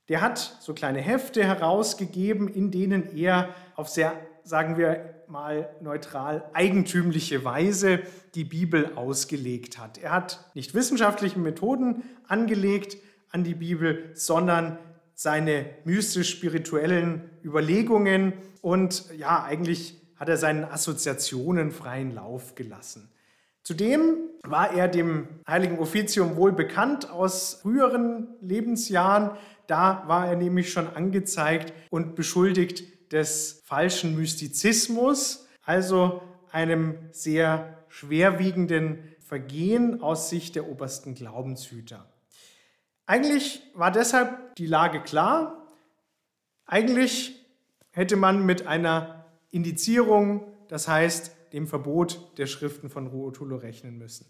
Der 0.08 0.22
hat 0.22 0.58
so 0.62 0.74
kleine 0.74 1.02
Hefte 1.02 1.44
herausgegeben, 1.44 2.48
in 2.48 2.70
denen 2.70 3.18
er 3.18 3.50
auf 3.76 3.90
sehr, 3.90 4.14
sagen 4.44 4.78
wir, 4.78 5.24
mal 5.28 5.70
neutral 5.82 6.48
eigentümliche 6.54 7.44
Weise 7.44 8.02
die 8.36 8.44
Bibel 8.44 8.92
ausgelegt 8.96 9.80
hat. 9.80 9.98
Er 9.98 10.12
hat 10.12 10.46
nicht 10.54 10.76
wissenschaftliche 10.76 11.40
Methoden 11.40 12.04
angelegt 12.28 12.98
an 13.32 13.44
die 13.44 13.56
Bibel, 13.56 14.12
sondern 14.14 14.78
seine 15.16 15.66
mystisch-spirituellen 15.86 17.30
Überlegungen 17.44 18.34
und 18.62 19.06
ja, 19.18 19.44
eigentlich 19.44 20.01
hat 20.22 20.30
er 20.30 20.38
seinen 20.38 20.66
Assoziationen 20.66 21.72
freien 21.72 22.14
Lauf 22.14 22.54
gelassen. 22.54 23.10
Zudem 23.64 24.18
war 24.44 24.72
er 24.72 24.88
dem 24.88 25.28
heiligen 25.48 25.80
Offizium 25.80 26.36
wohl 26.36 26.52
bekannt 26.52 27.10
aus 27.10 27.56
früheren 27.64 28.28
Lebensjahren. 28.40 29.32
Da 29.66 30.04
war 30.06 30.28
er 30.28 30.36
nämlich 30.36 30.72
schon 30.72 30.88
angezeigt 30.88 31.74
und 31.90 32.14
beschuldigt 32.14 33.12
des 33.12 33.64
falschen 33.66 34.16
Mystizismus, 34.16 35.48
also 35.64 36.22
einem 36.52 37.00
sehr 37.12 37.80
schwerwiegenden 37.90 39.00
Vergehen 39.22 40.04
aus 40.04 40.30
Sicht 40.30 40.54
der 40.54 40.70
obersten 40.70 41.16
Glaubenshüter. 41.16 42.06
Eigentlich 43.08 43.64
war 43.74 43.92
deshalb 43.92 44.54
die 44.58 44.68
Lage 44.68 45.02
klar. 45.02 45.66
Eigentlich 46.68 47.44
hätte 47.90 48.18
man 48.18 48.46
mit 48.46 48.68
einer 48.68 49.21
Indizierung, 49.52 50.44
das 50.68 50.88
heißt 50.88 51.36
dem 51.54 51.68
Verbot 51.68 52.38
der 52.38 52.48
Schriften 52.48 52.90
von 52.90 53.08
Ruotolo 53.08 53.58
rechnen 53.58 53.98
müssen. 53.98 54.26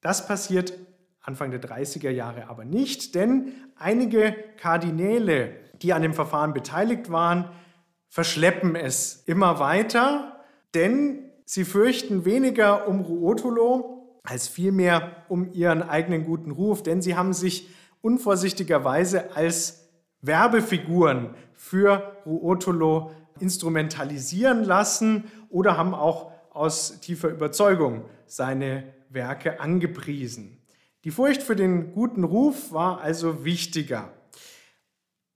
Das 0.00 0.26
passiert 0.26 0.72
Anfang 1.20 1.50
der 1.50 1.62
30er 1.62 2.10
Jahre 2.10 2.48
aber 2.48 2.64
nicht, 2.64 3.14
denn 3.14 3.52
einige 3.76 4.34
Kardinäle, 4.56 5.54
die 5.80 5.92
an 5.92 6.02
dem 6.02 6.14
Verfahren 6.14 6.52
beteiligt 6.52 7.10
waren, 7.10 7.48
verschleppen 8.08 8.74
es 8.74 9.22
immer 9.26 9.60
weiter, 9.60 10.40
denn 10.74 11.30
sie 11.44 11.64
fürchten 11.64 12.24
weniger 12.24 12.88
um 12.88 13.00
Ruotolo 13.00 14.20
als 14.24 14.48
vielmehr 14.48 15.24
um 15.28 15.52
ihren 15.52 15.82
eigenen 15.82 16.24
guten 16.24 16.50
Ruf, 16.50 16.82
denn 16.82 17.02
sie 17.02 17.16
haben 17.16 17.32
sich 17.32 17.68
unvorsichtigerweise 18.00 19.34
als 19.36 19.88
Werbefiguren 20.20 21.34
für 21.54 22.16
Ruotolo 22.26 23.12
instrumentalisieren 23.42 24.64
lassen 24.64 25.24
oder 25.50 25.76
haben 25.76 25.94
auch 25.94 26.30
aus 26.50 27.00
tiefer 27.00 27.28
Überzeugung 27.28 28.04
seine 28.26 28.84
Werke 29.10 29.60
angepriesen. 29.60 30.58
Die 31.04 31.10
Furcht 31.10 31.42
für 31.42 31.56
den 31.56 31.92
guten 31.92 32.24
Ruf 32.24 32.72
war 32.72 33.00
also 33.00 33.44
wichtiger. 33.44 34.12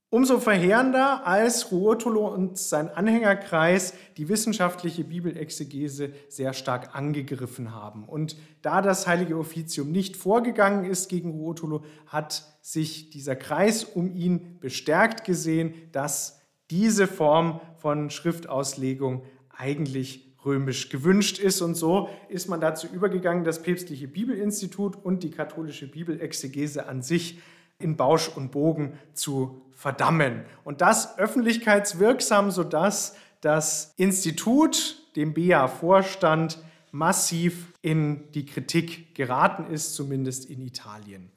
Umso 0.09 0.39
verheerender, 0.39 1.27
als 1.27 1.69
Ruotolo 1.69 2.33
und 2.33 2.57
sein 2.57 2.87
Anhängerkreis 2.87 3.93
die 4.15 4.29
wissenschaftliche 4.29 5.03
Bibelexegese 5.03 6.13
sehr 6.29 6.53
stark 6.53 6.95
angegriffen 6.95 7.75
haben. 7.75 8.05
Und 8.05 8.37
da 8.61 8.81
das 8.81 9.05
Heilige 9.05 9.37
Offizium 9.37 9.91
nicht 9.91 10.15
vorgegangen 10.15 10.85
ist 10.89 11.09
gegen 11.09 11.31
Ruotolo, 11.31 11.83
hat 12.05 12.45
sich 12.61 13.09
dieser 13.09 13.35
Kreis 13.35 13.83
um 13.83 14.15
ihn 14.15 14.59
bestärkt 14.61 15.25
gesehen, 15.25 15.73
dass 15.91 16.36
diese 16.69 17.07
Form 17.07 17.61
von 17.77 18.09
Schriftauslegung 18.09 19.23
eigentlich 19.55 20.27
römisch 20.45 20.89
gewünscht 20.89 21.39
ist. 21.39 21.61
Und 21.61 21.75
so 21.75 22.09
ist 22.29 22.47
man 22.47 22.59
dazu 22.59 22.87
übergegangen, 22.87 23.43
das 23.43 23.61
päpstliche 23.61 24.07
Bibelinstitut 24.07 24.95
und 24.95 25.23
die 25.23 25.31
katholische 25.31 25.87
Bibelexegese 25.87 26.87
an 26.87 27.01
sich 27.01 27.39
in 27.79 27.95
Bausch 27.95 28.29
und 28.29 28.51
Bogen 28.51 28.97
zu 29.13 29.61
verdammen. 29.71 30.45
Und 30.63 30.81
das 30.81 31.19
öffentlichkeitswirksam, 31.19 32.49
sodass 32.49 33.15
das 33.41 33.93
Institut, 33.97 35.03
dem 35.15 35.33
BEA 35.33 35.67
vorstand, 35.67 36.59
massiv 36.91 37.73
in 37.81 38.31
die 38.31 38.45
Kritik 38.45 39.13
geraten 39.13 39.71
ist, 39.71 39.93
zumindest 39.93 40.49
in 40.49 40.61
Italien. 40.61 41.29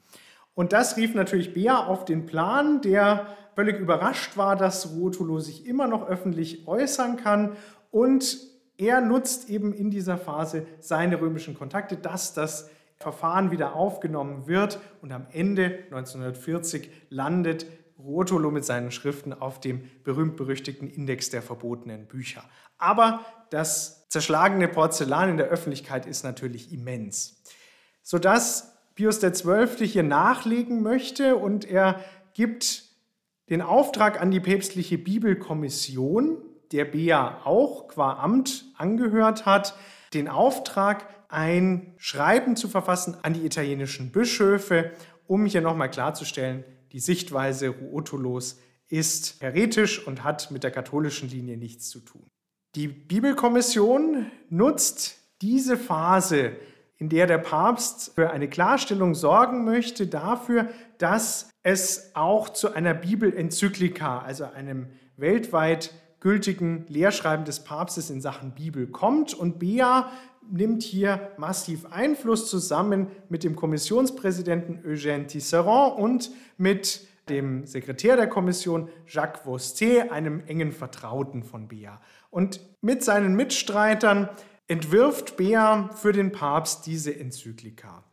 Und 0.61 0.73
das 0.73 0.95
rief 0.95 1.15
natürlich 1.15 1.55
Bea 1.55 1.87
auf 1.87 2.05
den 2.05 2.27
Plan, 2.27 2.81
der 2.81 3.35
völlig 3.55 3.79
überrascht 3.79 4.37
war, 4.37 4.55
dass 4.55 4.91
Ruotolo 4.91 5.39
sich 5.39 5.65
immer 5.65 5.87
noch 5.87 6.07
öffentlich 6.07 6.67
äußern 6.67 7.17
kann. 7.17 7.57
Und 7.89 8.37
er 8.77 9.01
nutzt 9.01 9.49
eben 9.49 9.73
in 9.73 9.89
dieser 9.89 10.19
Phase 10.19 10.67
seine 10.79 11.19
römischen 11.19 11.55
Kontakte, 11.55 11.97
dass 11.97 12.35
das 12.35 12.69
Verfahren 12.97 13.49
wieder 13.49 13.75
aufgenommen 13.75 14.45
wird 14.45 14.79
und 15.01 15.11
am 15.11 15.25
Ende 15.31 15.79
1940 15.85 16.91
landet 17.09 17.65
Rotolo 17.97 18.51
mit 18.51 18.63
seinen 18.63 18.91
Schriften 18.91 19.33
auf 19.33 19.61
dem 19.61 19.89
berühmt-berüchtigten 20.03 20.87
Index 20.87 21.31
der 21.31 21.41
verbotenen 21.41 22.05
Bücher. 22.05 22.43
Aber 22.77 23.25
das 23.49 24.07
zerschlagene 24.09 24.67
Porzellan 24.67 25.29
in 25.29 25.37
der 25.37 25.47
Öffentlichkeit 25.47 26.05
ist 26.05 26.23
natürlich 26.23 26.71
immens, 26.71 27.41
sodass 28.03 28.70
Pius 28.95 29.19
XII. 29.19 29.87
hier 29.87 30.03
nachlegen 30.03 30.81
möchte 30.81 31.35
und 31.35 31.65
er 31.65 31.99
gibt 32.33 32.83
den 33.49 33.61
Auftrag 33.61 34.21
an 34.21 34.31
die 34.31 34.39
päpstliche 34.39 34.97
Bibelkommission, 34.97 36.37
der 36.71 36.85
Bea 36.85 37.41
auch 37.43 37.87
qua 37.89 38.13
Amt 38.13 38.65
angehört 38.77 39.45
hat, 39.45 39.75
den 40.13 40.27
Auftrag, 40.27 41.05
ein 41.29 41.93
Schreiben 41.97 42.55
zu 42.55 42.67
verfassen 42.67 43.17
an 43.21 43.33
die 43.33 43.45
italienischen 43.45 44.11
Bischöfe, 44.11 44.91
um 45.27 45.45
hier 45.45 45.61
nochmal 45.61 45.89
klarzustellen, 45.89 46.65
die 46.91 46.99
Sichtweise 46.99 47.69
Ruotolos 47.69 48.59
ist 48.89 49.41
heretisch 49.41 50.05
und 50.05 50.25
hat 50.25 50.51
mit 50.51 50.63
der 50.63 50.71
katholischen 50.71 51.29
Linie 51.29 51.55
nichts 51.55 51.89
zu 51.89 52.01
tun. 52.01 52.27
Die 52.75 52.87
Bibelkommission 52.87 54.29
nutzt 54.49 55.17
diese 55.41 55.77
Phase, 55.77 56.57
in 57.01 57.09
der 57.09 57.25
der 57.25 57.39
Papst 57.39 58.11
für 58.13 58.29
eine 58.29 58.47
Klarstellung 58.47 59.15
sorgen 59.15 59.65
möchte, 59.65 60.05
dafür, 60.05 60.69
dass 60.99 61.49
es 61.63 62.11
auch 62.13 62.49
zu 62.49 62.75
einer 62.75 62.93
Bibelenzyklika, 62.93 64.19
also 64.19 64.43
einem 64.43 64.85
weltweit 65.17 65.95
gültigen 66.19 66.85
Lehrschreiben 66.89 67.43
des 67.43 67.63
Papstes 67.63 68.11
in 68.11 68.21
Sachen 68.21 68.51
Bibel 68.51 68.85
kommt. 68.85 69.33
Und 69.33 69.57
Bea 69.57 70.11
nimmt 70.47 70.83
hier 70.83 71.31
massiv 71.37 71.87
Einfluss 71.89 72.47
zusammen 72.47 73.07
mit 73.29 73.43
dem 73.43 73.55
Kommissionspräsidenten 73.55 74.83
Eugène 74.85 75.25
Tisserand 75.25 75.97
und 75.97 76.29
mit 76.59 77.07
dem 77.29 77.65
Sekretär 77.65 78.15
der 78.15 78.27
Kommission 78.27 78.89
Jacques 79.07 79.43
Vosté, 79.43 80.11
einem 80.11 80.43
engen 80.45 80.71
Vertrauten 80.71 81.41
von 81.41 81.67
Bea. 81.67 81.99
Und 82.29 82.59
mit 82.81 83.03
seinen 83.03 83.35
Mitstreitern 83.35 84.29
entwirft 84.67 85.37
Bea 85.37 85.89
für 85.95 86.11
den 86.11 86.31
Papst 86.31 86.85
diese 86.85 87.15
Enzyklika. 87.15 88.03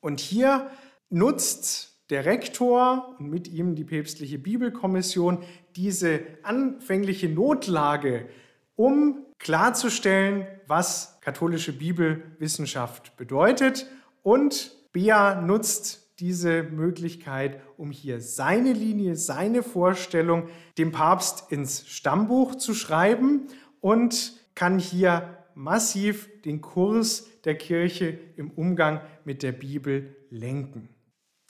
Und 0.00 0.20
hier 0.20 0.70
nutzt 1.10 1.98
der 2.10 2.24
Rektor 2.24 3.16
und 3.18 3.28
mit 3.28 3.48
ihm 3.48 3.74
die 3.74 3.84
päpstliche 3.84 4.38
Bibelkommission 4.38 5.44
diese 5.76 6.20
anfängliche 6.42 7.28
Notlage, 7.28 8.28
um 8.76 9.26
klarzustellen, 9.38 10.46
was 10.66 11.18
katholische 11.20 11.72
Bibelwissenschaft 11.72 13.16
bedeutet. 13.16 13.86
Und 14.22 14.72
Bea 14.92 15.40
nutzt 15.40 16.08
diese 16.20 16.64
Möglichkeit, 16.64 17.60
um 17.76 17.90
hier 17.90 18.20
seine 18.20 18.72
Linie, 18.72 19.14
seine 19.14 19.62
Vorstellung 19.62 20.48
dem 20.76 20.90
Papst 20.90 21.52
ins 21.52 21.86
Stammbuch 21.86 22.56
zu 22.56 22.74
schreiben 22.74 23.46
und 23.80 24.32
kann 24.54 24.80
hier 24.80 25.37
massiv 25.58 26.30
den 26.42 26.60
Kurs 26.60 27.26
der 27.42 27.56
Kirche 27.56 28.16
im 28.36 28.50
Umgang 28.52 29.00
mit 29.24 29.42
der 29.42 29.50
Bibel 29.50 30.16
lenken. 30.30 30.88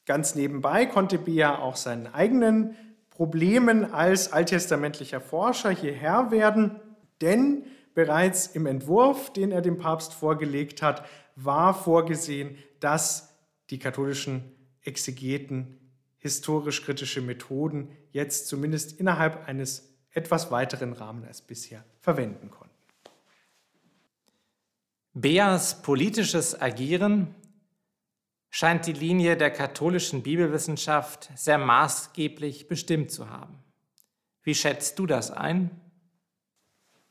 Ganz 0.07 0.35
nebenbei 0.35 0.87
konnte 0.87 1.18
Bea 1.18 1.59
auch 1.59 1.77
seinen 1.77 2.07
eigenen 2.07 2.75
Problemen 3.11 3.92
als 3.92 4.33
alttestamentlicher 4.33 5.21
Forscher 5.21 5.71
hierher 5.71 6.31
werden, 6.31 6.81
denn 7.21 7.64
bereits 7.94 8.47
im 8.47 8.64
Entwurf, 8.64 9.31
den 9.33 9.53
er 9.53 9.61
dem 9.61 9.77
Papst 9.77 10.14
vorgelegt 10.14 10.81
hat, 10.81 11.05
war 11.37 11.75
vorgesehen, 11.75 12.57
dass 12.81 13.37
die 13.68 13.79
katholischen 13.79 14.42
Exegeten 14.81 15.79
historisch-kritische 16.16 17.21
Methoden 17.21 17.90
jetzt 18.11 18.49
zumindest 18.49 18.99
innerhalb 18.99 19.47
eines 19.47 19.99
etwas 20.12 20.51
weiteren 20.51 20.94
Rahmens 20.94 21.27
als 21.27 21.42
bisher 21.42 21.85
verwenden 22.01 22.51
konnten. 22.51 22.67
Beas 25.20 25.83
politisches 25.83 26.61
Agieren 26.61 27.35
scheint 28.50 28.87
die 28.87 28.92
Linie 28.92 29.37
der 29.37 29.50
katholischen 29.50 30.22
Bibelwissenschaft 30.22 31.31
sehr 31.35 31.59
maßgeblich 31.59 32.68
bestimmt 32.68 33.11
zu 33.11 33.28
haben. 33.28 33.59
Wie 34.44 34.54
schätzt 34.54 34.96
du 35.00 35.07
das 35.07 35.33
ein? 35.33 35.70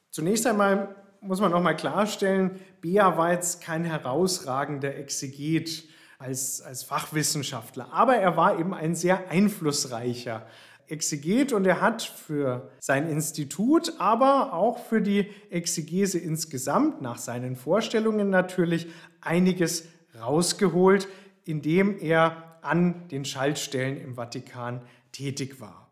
Zunächst 0.10 0.48
einmal 0.48 0.96
muss 1.20 1.42
man 1.42 1.52
noch 1.52 1.62
mal 1.62 1.76
klarstellen, 1.76 2.62
Bea 2.80 3.18
war 3.18 3.34
jetzt 3.34 3.62
kein 3.62 3.84
herausragender 3.84 4.96
Exeget 4.96 5.84
als, 6.18 6.62
als 6.62 6.84
Fachwissenschaftler, 6.84 7.92
aber 7.92 8.16
er 8.16 8.38
war 8.38 8.58
eben 8.58 8.74
ein 8.74 8.96
sehr 8.96 9.30
einflussreicher 9.30 10.48
Exeget 10.88 11.52
und 11.54 11.66
er 11.66 11.82
hat 11.82 12.02
für 12.02 12.70
sein 12.80 13.10
Institut, 13.10 13.94
aber 14.00 14.54
auch 14.54 14.80
für 14.80 15.02
die 15.02 15.30
Exegese 15.50 16.18
insgesamt, 16.18 17.02
nach 17.02 17.18
seinen 17.18 17.56
Vorstellungen 17.56 18.30
natürlich, 18.30 18.88
einiges 19.22 19.86
rausgeholt, 20.20 21.08
indem 21.44 22.00
er 22.00 22.58
an 22.62 23.08
den 23.10 23.26
Schaltstellen 23.26 23.98
im 23.98 24.16
Vatikan 24.16 24.82
tätig 25.12 25.60
war. 25.60 25.88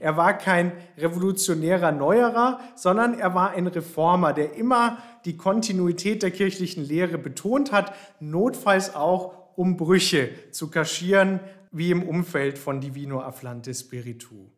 Er 0.00 0.16
war 0.16 0.38
kein 0.38 0.72
revolutionärer 0.96 1.92
Neuerer, 1.92 2.58
sondern 2.74 3.18
er 3.18 3.34
war 3.34 3.50
ein 3.50 3.66
Reformer, 3.66 4.32
der 4.32 4.54
immer 4.54 4.98
die 5.26 5.36
Kontinuität 5.36 6.22
der 6.22 6.30
kirchlichen 6.30 6.82
Lehre 6.84 7.18
betont 7.18 7.70
hat, 7.70 7.94
notfalls 8.18 8.94
auch 8.94 9.34
um 9.56 9.76
Brüche 9.76 10.30
zu 10.52 10.70
kaschieren, 10.70 11.40
wie 11.70 11.90
im 11.90 12.02
Umfeld 12.02 12.58
von 12.58 12.80
Divino 12.80 13.20
Afflante 13.20 13.72
Spiritu. 13.74 14.48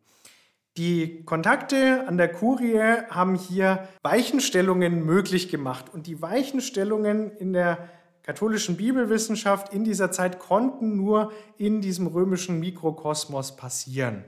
Die 0.77 1.23
Kontakte 1.23 2.07
an 2.07 2.17
der 2.17 2.31
Kurie 2.31 2.79
haben 3.09 3.35
hier 3.35 3.87
Weichenstellungen 4.01 5.05
möglich 5.05 5.49
gemacht 5.49 5.93
und 5.93 6.07
die 6.07 6.21
Weichenstellungen 6.21 7.31
in 7.37 7.53
der 7.53 7.89
katholischen 8.23 8.77
Bibelwissenschaft 8.77 9.71
in 9.73 9.83
dieser 9.83 10.11
Zeit 10.11 10.39
konnten 10.39 10.95
nur 10.95 11.31
in 11.57 11.81
diesem 11.81 12.07
römischen 12.07 12.59
Mikrokosmos 12.59 13.55
passieren. 13.55 14.23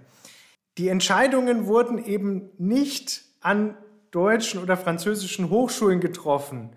Die 0.78 0.90
Entscheidungen 0.90 1.66
wurden 1.66 2.04
eben 2.04 2.50
nicht 2.58 3.24
an 3.40 3.76
deutschen 4.12 4.62
oder 4.62 4.78
französischen 4.78 5.50
Hochschulen 5.50 6.02
getroffen, 6.02 6.72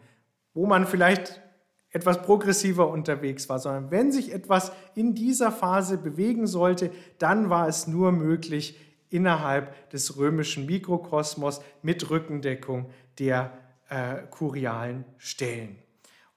wo 0.55 0.67
man 0.67 0.87
vielleicht 0.87 1.43
etwas 1.91 2.23
progressiver 2.23 2.89
unterwegs 2.89 3.49
war, 3.49 3.59
sondern 3.59 3.91
wenn 3.91 4.13
sich 4.13 4.33
etwas 4.33 4.73
in 4.95 5.15
dieser 5.15 5.51
Phase 5.51 5.97
bewegen 5.97 6.47
sollte, 6.47 6.91
dann 7.19 7.49
war 7.49 7.69
es 7.69 7.87
nur 7.87 8.13
möglich 8.13 8.79
innerhalb 9.11 9.89
des 9.91 10.17
römischen 10.19 10.67
Mikrokosmos 10.67 11.63
mit 11.83 12.11
Rückendeckung 12.11 12.91
der 13.19 13.53
äh, 13.89 14.17
kurialen 14.31 15.05
Stellen. 15.17 15.79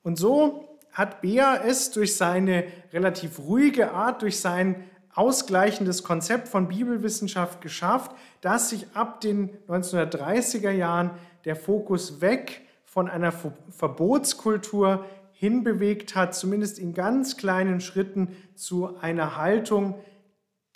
Und 0.04 0.18
so 0.18 0.80
hat 0.94 1.22
Bea 1.22 1.62
es 1.66 1.92
durch 1.92 2.16
seine 2.16 2.66
relativ 2.94 3.40
ruhige 3.40 3.92
Art, 3.92 4.22
durch 4.22 4.40
sein 4.40 4.84
ausgleichendes 5.14 6.04
Konzept 6.04 6.48
von 6.48 6.70
Bibelwissenschaft 6.70 7.62
geschafft, 7.62 8.12
dass 8.40 8.70
sich 8.70 8.88
ab 8.94 9.20
den 9.20 9.50
1930er 9.68 10.72
Jahren 10.72 11.12
der 11.44 11.56
Fokus 11.56 12.22
weg 12.22 12.62
von 12.86 13.10
einer 13.10 13.34
Verbotskultur 13.70 15.06
hinbewegt 15.41 16.13
hat, 16.13 16.36
zumindest 16.36 16.77
in 16.77 16.93
ganz 16.93 17.36
kleinen 17.36 17.82
Schritten 17.82 18.38
zu 18.54 18.95
einer 18.97 19.38
Haltung 19.38 19.99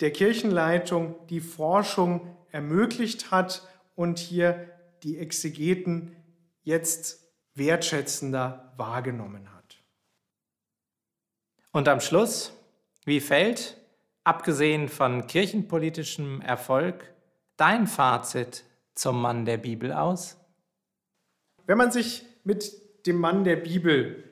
der 0.00 0.10
Kirchenleitung, 0.10 1.14
die 1.28 1.38
Forschung 1.38 2.36
ermöglicht 2.50 3.30
hat 3.30 3.62
und 3.94 4.18
hier 4.18 4.68
die 5.04 5.18
Exegeten 5.18 6.16
jetzt 6.64 7.24
wertschätzender 7.54 8.74
wahrgenommen 8.76 9.54
hat. 9.54 9.76
Und 11.70 11.86
am 11.86 12.00
Schluss, 12.00 12.52
wie 13.04 13.20
fällt, 13.20 13.76
abgesehen 14.24 14.88
von 14.88 15.28
kirchenpolitischem 15.28 16.40
Erfolg, 16.40 17.14
dein 17.56 17.86
Fazit 17.86 18.64
zum 18.96 19.22
Mann 19.22 19.44
der 19.44 19.58
Bibel 19.58 19.92
aus? 19.92 20.36
Wenn 21.66 21.78
man 21.78 21.92
sich 21.92 22.24
mit 22.42 23.06
dem 23.06 23.20
Mann 23.20 23.44
der 23.44 23.56
Bibel 23.56 24.25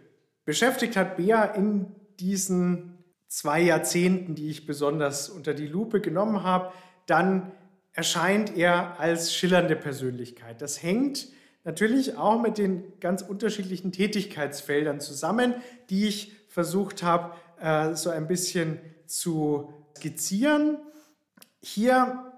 beschäftigt 0.44 0.96
hat 0.96 1.16
Bea 1.16 1.44
in 1.44 1.86
diesen 2.20 2.98
zwei 3.28 3.60
Jahrzehnten, 3.60 4.34
die 4.34 4.50
ich 4.50 4.66
besonders 4.66 5.28
unter 5.28 5.54
die 5.54 5.66
Lupe 5.66 6.00
genommen 6.00 6.42
habe, 6.42 6.72
dann 7.06 7.52
erscheint 7.92 8.56
er 8.56 8.98
als 9.00 9.34
schillernde 9.34 9.76
Persönlichkeit. 9.76 10.60
Das 10.62 10.82
hängt 10.82 11.28
natürlich 11.64 12.16
auch 12.16 12.40
mit 12.40 12.58
den 12.58 12.98
ganz 13.00 13.22
unterschiedlichen 13.22 13.92
Tätigkeitsfeldern 13.92 15.00
zusammen, 15.00 15.54
die 15.90 16.06
ich 16.06 16.32
versucht 16.48 17.02
habe, 17.02 17.34
äh, 17.60 17.94
so 17.94 18.10
ein 18.10 18.28
bisschen 18.28 18.78
zu 19.06 19.72
skizzieren. 19.96 20.78
Hier 21.60 22.32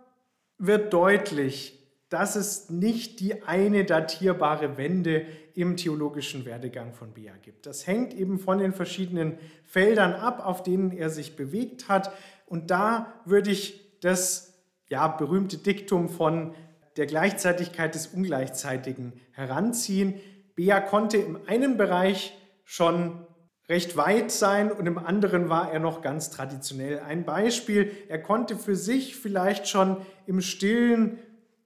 wird 0.58 0.92
deutlich, 0.92 1.86
dass 2.08 2.36
es 2.36 2.70
nicht 2.70 3.20
die 3.20 3.42
eine 3.42 3.84
datierbare 3.84 4.76
Wende 4.76 5.26
im 5.56 5.76
theologischen 5.76 6.44
Werdegang 6.44 6.92
von 6.92 7.14
Bea 7.14 7.32
gibt. 7.40 7.64
Das 7.64 7.86
hängt 7.86 8.12
eben 8.12 8.38
von 8.38 8.58
den 8.58 8.74
verschiedenen 8.74 9.38
Feldern 9.64 10.12
ab, 10.12 10.44
auf 10.44 10.62
denen 10.62 10.92
er 10.92 11.08
sich 11.08 11.34
bewegt 11.34 11.88
hat. 11.88 12.12
Und 12.44 12.70
da 12.70 13.14
würde 13.24 13.50
ich 13.50 13.98
das 14.00 14.54
ja, 14.90 15.08
berühmte 15.08 15.56
Diktum 15.56 16.10
von 16.10 16.54
der 16.98 17.06
Gleichzeitigkeit 17.06 17.94
des 17.94 18.08
Ungleichzeitigen 18.08 19.14
heranziehen. 19.32 20.14
Bea 20.54 20.80
konnte 20.80 21.16
im 21.16 21.38
einen 21.46 21.78
Bereich 21.78 22.36
schon 22.64 23.26
recht 23.68 23.96
weit 23.96 24.30
sein 24.30 24.70
und 24.70 24.86
im 24.86 24.98
anderen 24.98 25.48
war 25.48 25.72
er 25.72 25.80
noch 25.80 26.02
ganz 26.02 26.30
traditionell. 26.30 27.00
Ein 27.00 27.24
Beispiel, 27.24 27.90
er 28.08 28.20
konnte 28.22 28.56
für 28.56 28.76
sich 28.76 29.16
vielleicht 29.16 29.68
schon 29.68 29.96
im 30.26 30.42
stillen 30.42 31.18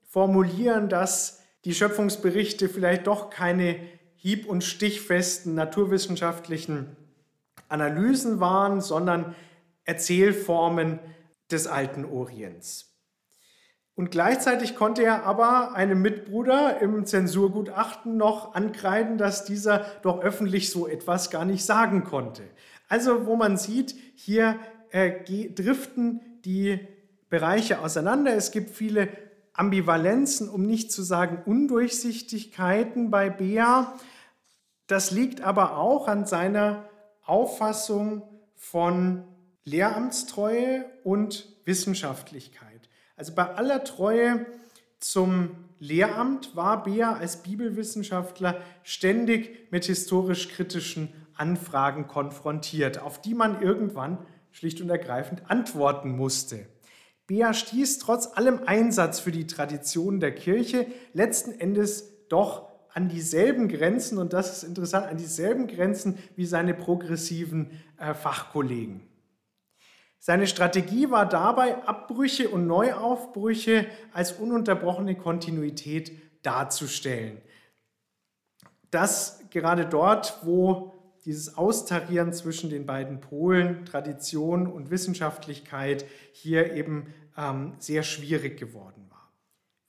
formulieren, 0.07 0.87
dass 0.87 1.40
die 1.65 1.73
Schöpfungsberichte 1.73 2.69
vielleicht 2.69 3.07
doch 3.07 3.29
keine 3.29 3.75
hieb- 4.15 4.47
und 4.47 4.63
stichfesten 4.63 5.55
naturwissenschaftlichen 5.55 6.95
Analysen 7.69 8.39
waren, 8.39 8.81
sondern 8.81 9.35
Erzählformen 9.83 10.99
des 11.51 11.67
alten 11.67 12.05
Orients. 12.05 12.91
Und 13.95 14.09
gleichzeitig 14.09 14.75
konnte 14.75 15.03
er 15.03 15.25
aber 15.25 15.75
einem 15.75 16.01
Mitbruder 16.01 16.81
im 16.81 17.05
Zensurgutachten 17.05 18.17
noch 18.17 18.55
ankreiden, 18.55 19.17
dass 19.17 19.45
dieser 19.45 19.85
doch 20.01 20.21
öffentlich 20.21 20.69
so 20.69 20.87
etwas 20.87 21.29
gar 21.29 21.45
nicht 21.45 21.65
sagen 21.65 22.03
konnte. 22.03 22.43
Also 22.87 23.25
wo 23.25 23.35
man 23.35 23.57
sieht, 23.57 23.95
hier 24.15 24.59
äh, 24.91 25.49
driften 25.49 26.21
die 26.45 26.79
Bereiche 27.29 27.79
auseinander. 27.79 28.33
Es 28.33 28.51
gibt 28.51 28.71
viele 28.71 29.09
Ambivalenzen, 29.61 30.49
um 30.49 30.65
nicht 30.65 30.91
zu 30.91 31.03
sagen 31.03 31.43
Undurchsichtigkeiten 31.45 33.11
bei 33.11 33.29
Bea. 33.29 33.93
Das 34.87 35.11
liegt 35.11 35.41
aber 35.41 35.77
auch 35.77 36.07
an 36.07 36.25
seiner 36.25 36.89
Auffassung 37.23 38.23
von 38.55 39.23
Lehramtstreue 39.63 40.85
und 41.03 41.47
Wissenschaftlichkeit. 41.65 42.89
Also 43.15 43.35
bei 43.35 43.53
aller 43.53 43.83
Treue 43.83 44.47
zum 44.97 45.51
Lehramt 45.77 46.55
war 46.55 46.83
Bea 46.83 47.13
als 47.13 47.43
Bibelwissenschaftler 47.43 48.61
ständig 48.81 49.71
mit 49.71 49.85
historisch-kritischen 49.85 51.13
Anfragen 51.35 52.07
konfrontiert, 52.07 52.99
auf 52.99 53.21
die 53.21 53.35
man 53.35 53.61
irgendwann 53.61 54.17
schlicht 54.49 54.81
und 54.81 54.89
ergreifend 54.89 55.51
antworten 55.51 56.09
musste. 56.15 56.65
Bea 57.31 57.53
stieß 57.53 57.99
trotz 57.99 58.35
allem 58.35 58.63
Einsatz 58.65 59.21
für 59.21 59.31
die 59.31 59.47
Tradition 59.47 60.19
der 60.19 60.35
Kirche 60.35 60.85
letzten 61.13 61.57
Endes 61.57 62.27
doch 62.27 62.67
an 62.93 63.07
dieselben 63.07 63.69
Grenzen, 63.69 64.17
und 64.17 64.33
das 64.33 64.51
ist 64.51 64.63
interessant, 64.63 65.07
an 65.07 65.15
dieselben 65.15 65.67
Grenzen 65.67 66.17
wie 66.35 66.45
seine 66.45 66.73
progressiven 66.73 67.71
äh, 67.97 68.13
Fachkollegen. 68.13 69.07
Seine 70.19 70.45
Strategie 70.45 71.09
war 71.09 71.25
dabei, 71.25 71.77
Abbrüche 71.85 72.49
und 72.49 72.67
Neuaufbrüche 72.67 73.85
als 74.11 74.33
ununterbrochene 74.33 75.15
Kontinuität 75.15 76.11
darzustellen. 76.43 77.37
Das 78.89 79.39
gerade 79.51 79.85
dort, 79.85 80.39
wo 80.43 81.00
dieses 81.25 81.57
Austarieren 81.57 82.33
zwischen 82.33 82.69
den 82.69 82.85
beiden 82.85 83.19
Polen, 83.19 83.85
Tradition 83.85 84.67
und 84.67 84.89
Wissenschaftlichkeit, 84.89 86.05
hier 86.31 86.73
eben 86.73 87.13
ähm, 87.37 87.73
sehr 87.79 88.03
schwierig 88.03 88.59
geworden 88.59 89.05
war. 89.09 89.31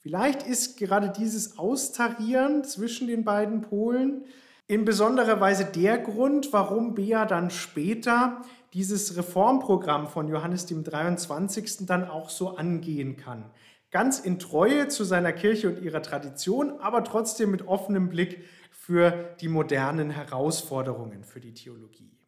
Vielleicht 0.00 0.42
ist 0.42 0.76
gerade 0.78 1.10
dieses 1.10 1.58
Austarieren 1.58 2.64
zwischen 2.64 3.06
den 3.06 3.24
beiden 3.24 3.62
Polen 3.62 4.24
in 4.66 4.84
besonderer 4.84 5.40
Weise 5.40 5.64
der 5.64 5.98
Grund, 5.98 6.52
warum 6.52 6.94
Bea 6.94 7.24
dann 7.24 7.50
später 7.50 8.42
dieses 8.74 9.16
Reformprogramm 9.16 10.08
von 10.08 10.28
Johannes 10.28 10.66
dem 10.66 10.82
23. 10.82 11.86
dann 11.86 12.08
auch 12.08 12.30
so 12.30 12.56
angehen 12.56 13.16
kann. 13.16 13.50
Ganz 13.90 14.18
in 14.18 14.38
Treue 14.38 14.88
zu 14.88 15.04
seiner 15.04 15.32
Kirche 15.32 15.68
und 15.68 15.82
ihrer 15.82 16.02
Tradition, 16.02 16.80
aber 16.80 17.04
trotzdem 17.04 17.50
mit 17.50 17.68
offenem 17.68 18.08
Blick 18.08 18.42
für 18.82 19.36
die 19.40 19.46
modernen 19.46 20.10
Herausforderungen 20.10 21.22
für 21.22 21.38
die 21.38 21.54
Theologie. 21.54 22.18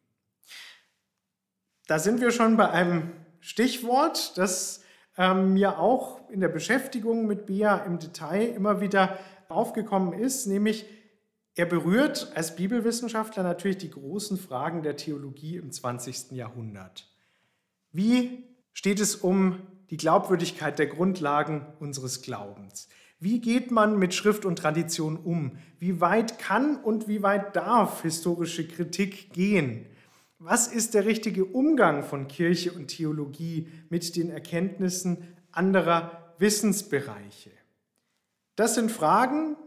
Da 1.85 1.99
sind 1.99 2.21
wir 2.21 2.31
schon 2.31 2.55
bei 2.55 2.69
einem 2.69 3.11
Stichwort, 3.41 4.37
das 4.37 4.81
ähm, 5.17 5.51
mir 5.51 5.79
auch 5.79 6.29
in 6.29 6.39
der 6.39 6.47
Beschäftigung 6.47 7.27
mit 7.27 7.45
Bea 7.45 7.79
im 7.79 7.99
Detail 7.99 8.45
immer 8.45 8.79
wieder 8.79 9.19
aufgekommen 9.49 10.13
ist, 10.13 10.45
nämlich 10.45 10.85
er 11.55 11.65
berührt 11.65 12.31
als 12.35 12.55
Bibelwissenschaftler 12.55 13.43
natürlich 13.43 13.79
die 13.79 13.91
großen 13.91 14.37
Fragen 14.37 14.81
der 14.81 14.95
Theologie 14.95 15.57
im 15.57 15.73
20. 15.73 16.31
Jahrhundert. 16.31 17.13
Wie 17.91 18.45
steht 18.71 19.01
es 19.01 19.17
um 19.17 19.67
die 19.89 19.97
Glaubwürdigkeit 19.97 20.79
der 20.79 20.87
Grundlagen 20.87 21.65
unseres 21.81 22.21
Glaubens? 22.21 22.87
Wie 23.25 23.41
geht 23.41 23.71
man 23.71 23.97
mit 23.97 24.13
Schrift 24.13 24.45
und 24.45 24.59
Tradition 24.59 25.17
um? 25.17 25.53
Wie 25.79 25.99
weit 25.99 26.37
kann 26.37 26.75
und 26.75 27.07
wie 27.07 27.23
weit 27.23 27.55
darf 27.55 28.03
historische 28.03 28.67
Kritik 28.67 29.33
gehen? 29.33 29.87
Was 30.37 30.67
ist 30.67 30.93
der 30.93 31.07
richtige 31.07 31.43
Umgang 31.43 32.03
von 32.03 32.27
Kirche 32.27 32.71
und 32.71 32.89
Theologie 32.89 33.67
mit 33.89 34.15
den 34.15 34.29
Erkenntnissen 34.29 35.23
anderer 35.51 36.35
Wissensbereiche? 36.37 37.49
Das 38.55 38.75
sind 38.75 38.91
Fragen, 38.91 39.57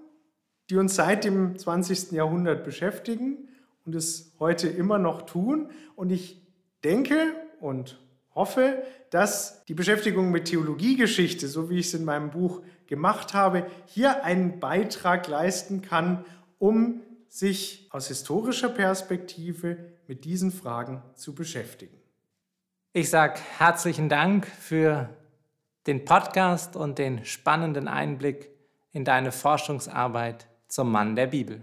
die 0.71 0.77
uns 0.77 0.95
seit 0.95 1.25
dem 1.25 1.59
20. 1.59 2.13
Jahrhundert 2.13 2.63
beschäftigen 2.63 3.49
und 3.85 3.97
es 3.97 4.37
heute 4.39 4.69
immer 4.69 5.01
noch 5.01 5.23
tun. 5.23 5.73
Und 5.97 6.11
ich 6.11 6.47
denke 6.85 7.35
und 7.59 7.99
hoffe, 8.37 8.85
dass 9.11 9.65
die 9.65 9.75
Beschäftigung 9.75 10.31
mit 10.31 10.45
Theologiegeschichte, 10.45 11.49
so 11.49 11.69
wie 11.71 11.79
ich 11.79 11.89
es 11.89 11.95
in 11.95 12.05
meinem 12.05 12.31
Buch 12.31 12.63
gemacht 12.89 13.35
habe, 13.35 13.67
hier 13.87 14.25
einen 14.25 14.59
Beitrag 14.59 15.29
leisten 15.29 15.83
kann, 15.83 16.25
um 16.59 17.03
sich 17.29 17.87
aus 17.91 18.09
historischer 18.09 18.71
Perspektive 18.71 19.77
mit 20.09 20.25
diesen 20.25 20.51
Fragen 20.51 21.03
zu 21.15 21.35
beschäftigen. 21.35 21.97
Ich 22.93 23.11
sage 23.11 23.39
herzlichen 23.59 24.09
Dank 24.09 24.47
für 24.47 25.09
den 25.87 26.05
Podcast 26.05 26.75
und 26.75 26.99
den 26.99 27.25
spannenden 27.25 27.87
Einblick 27.87 28.51
in 28.93 29.05
deine 29.05 29.31
Forschungsarbeit 29.31 30.47
zum 30.67 30.91
Mann 30.91 31.15
der 31.15 31.29
Bibel. 31.29 31.63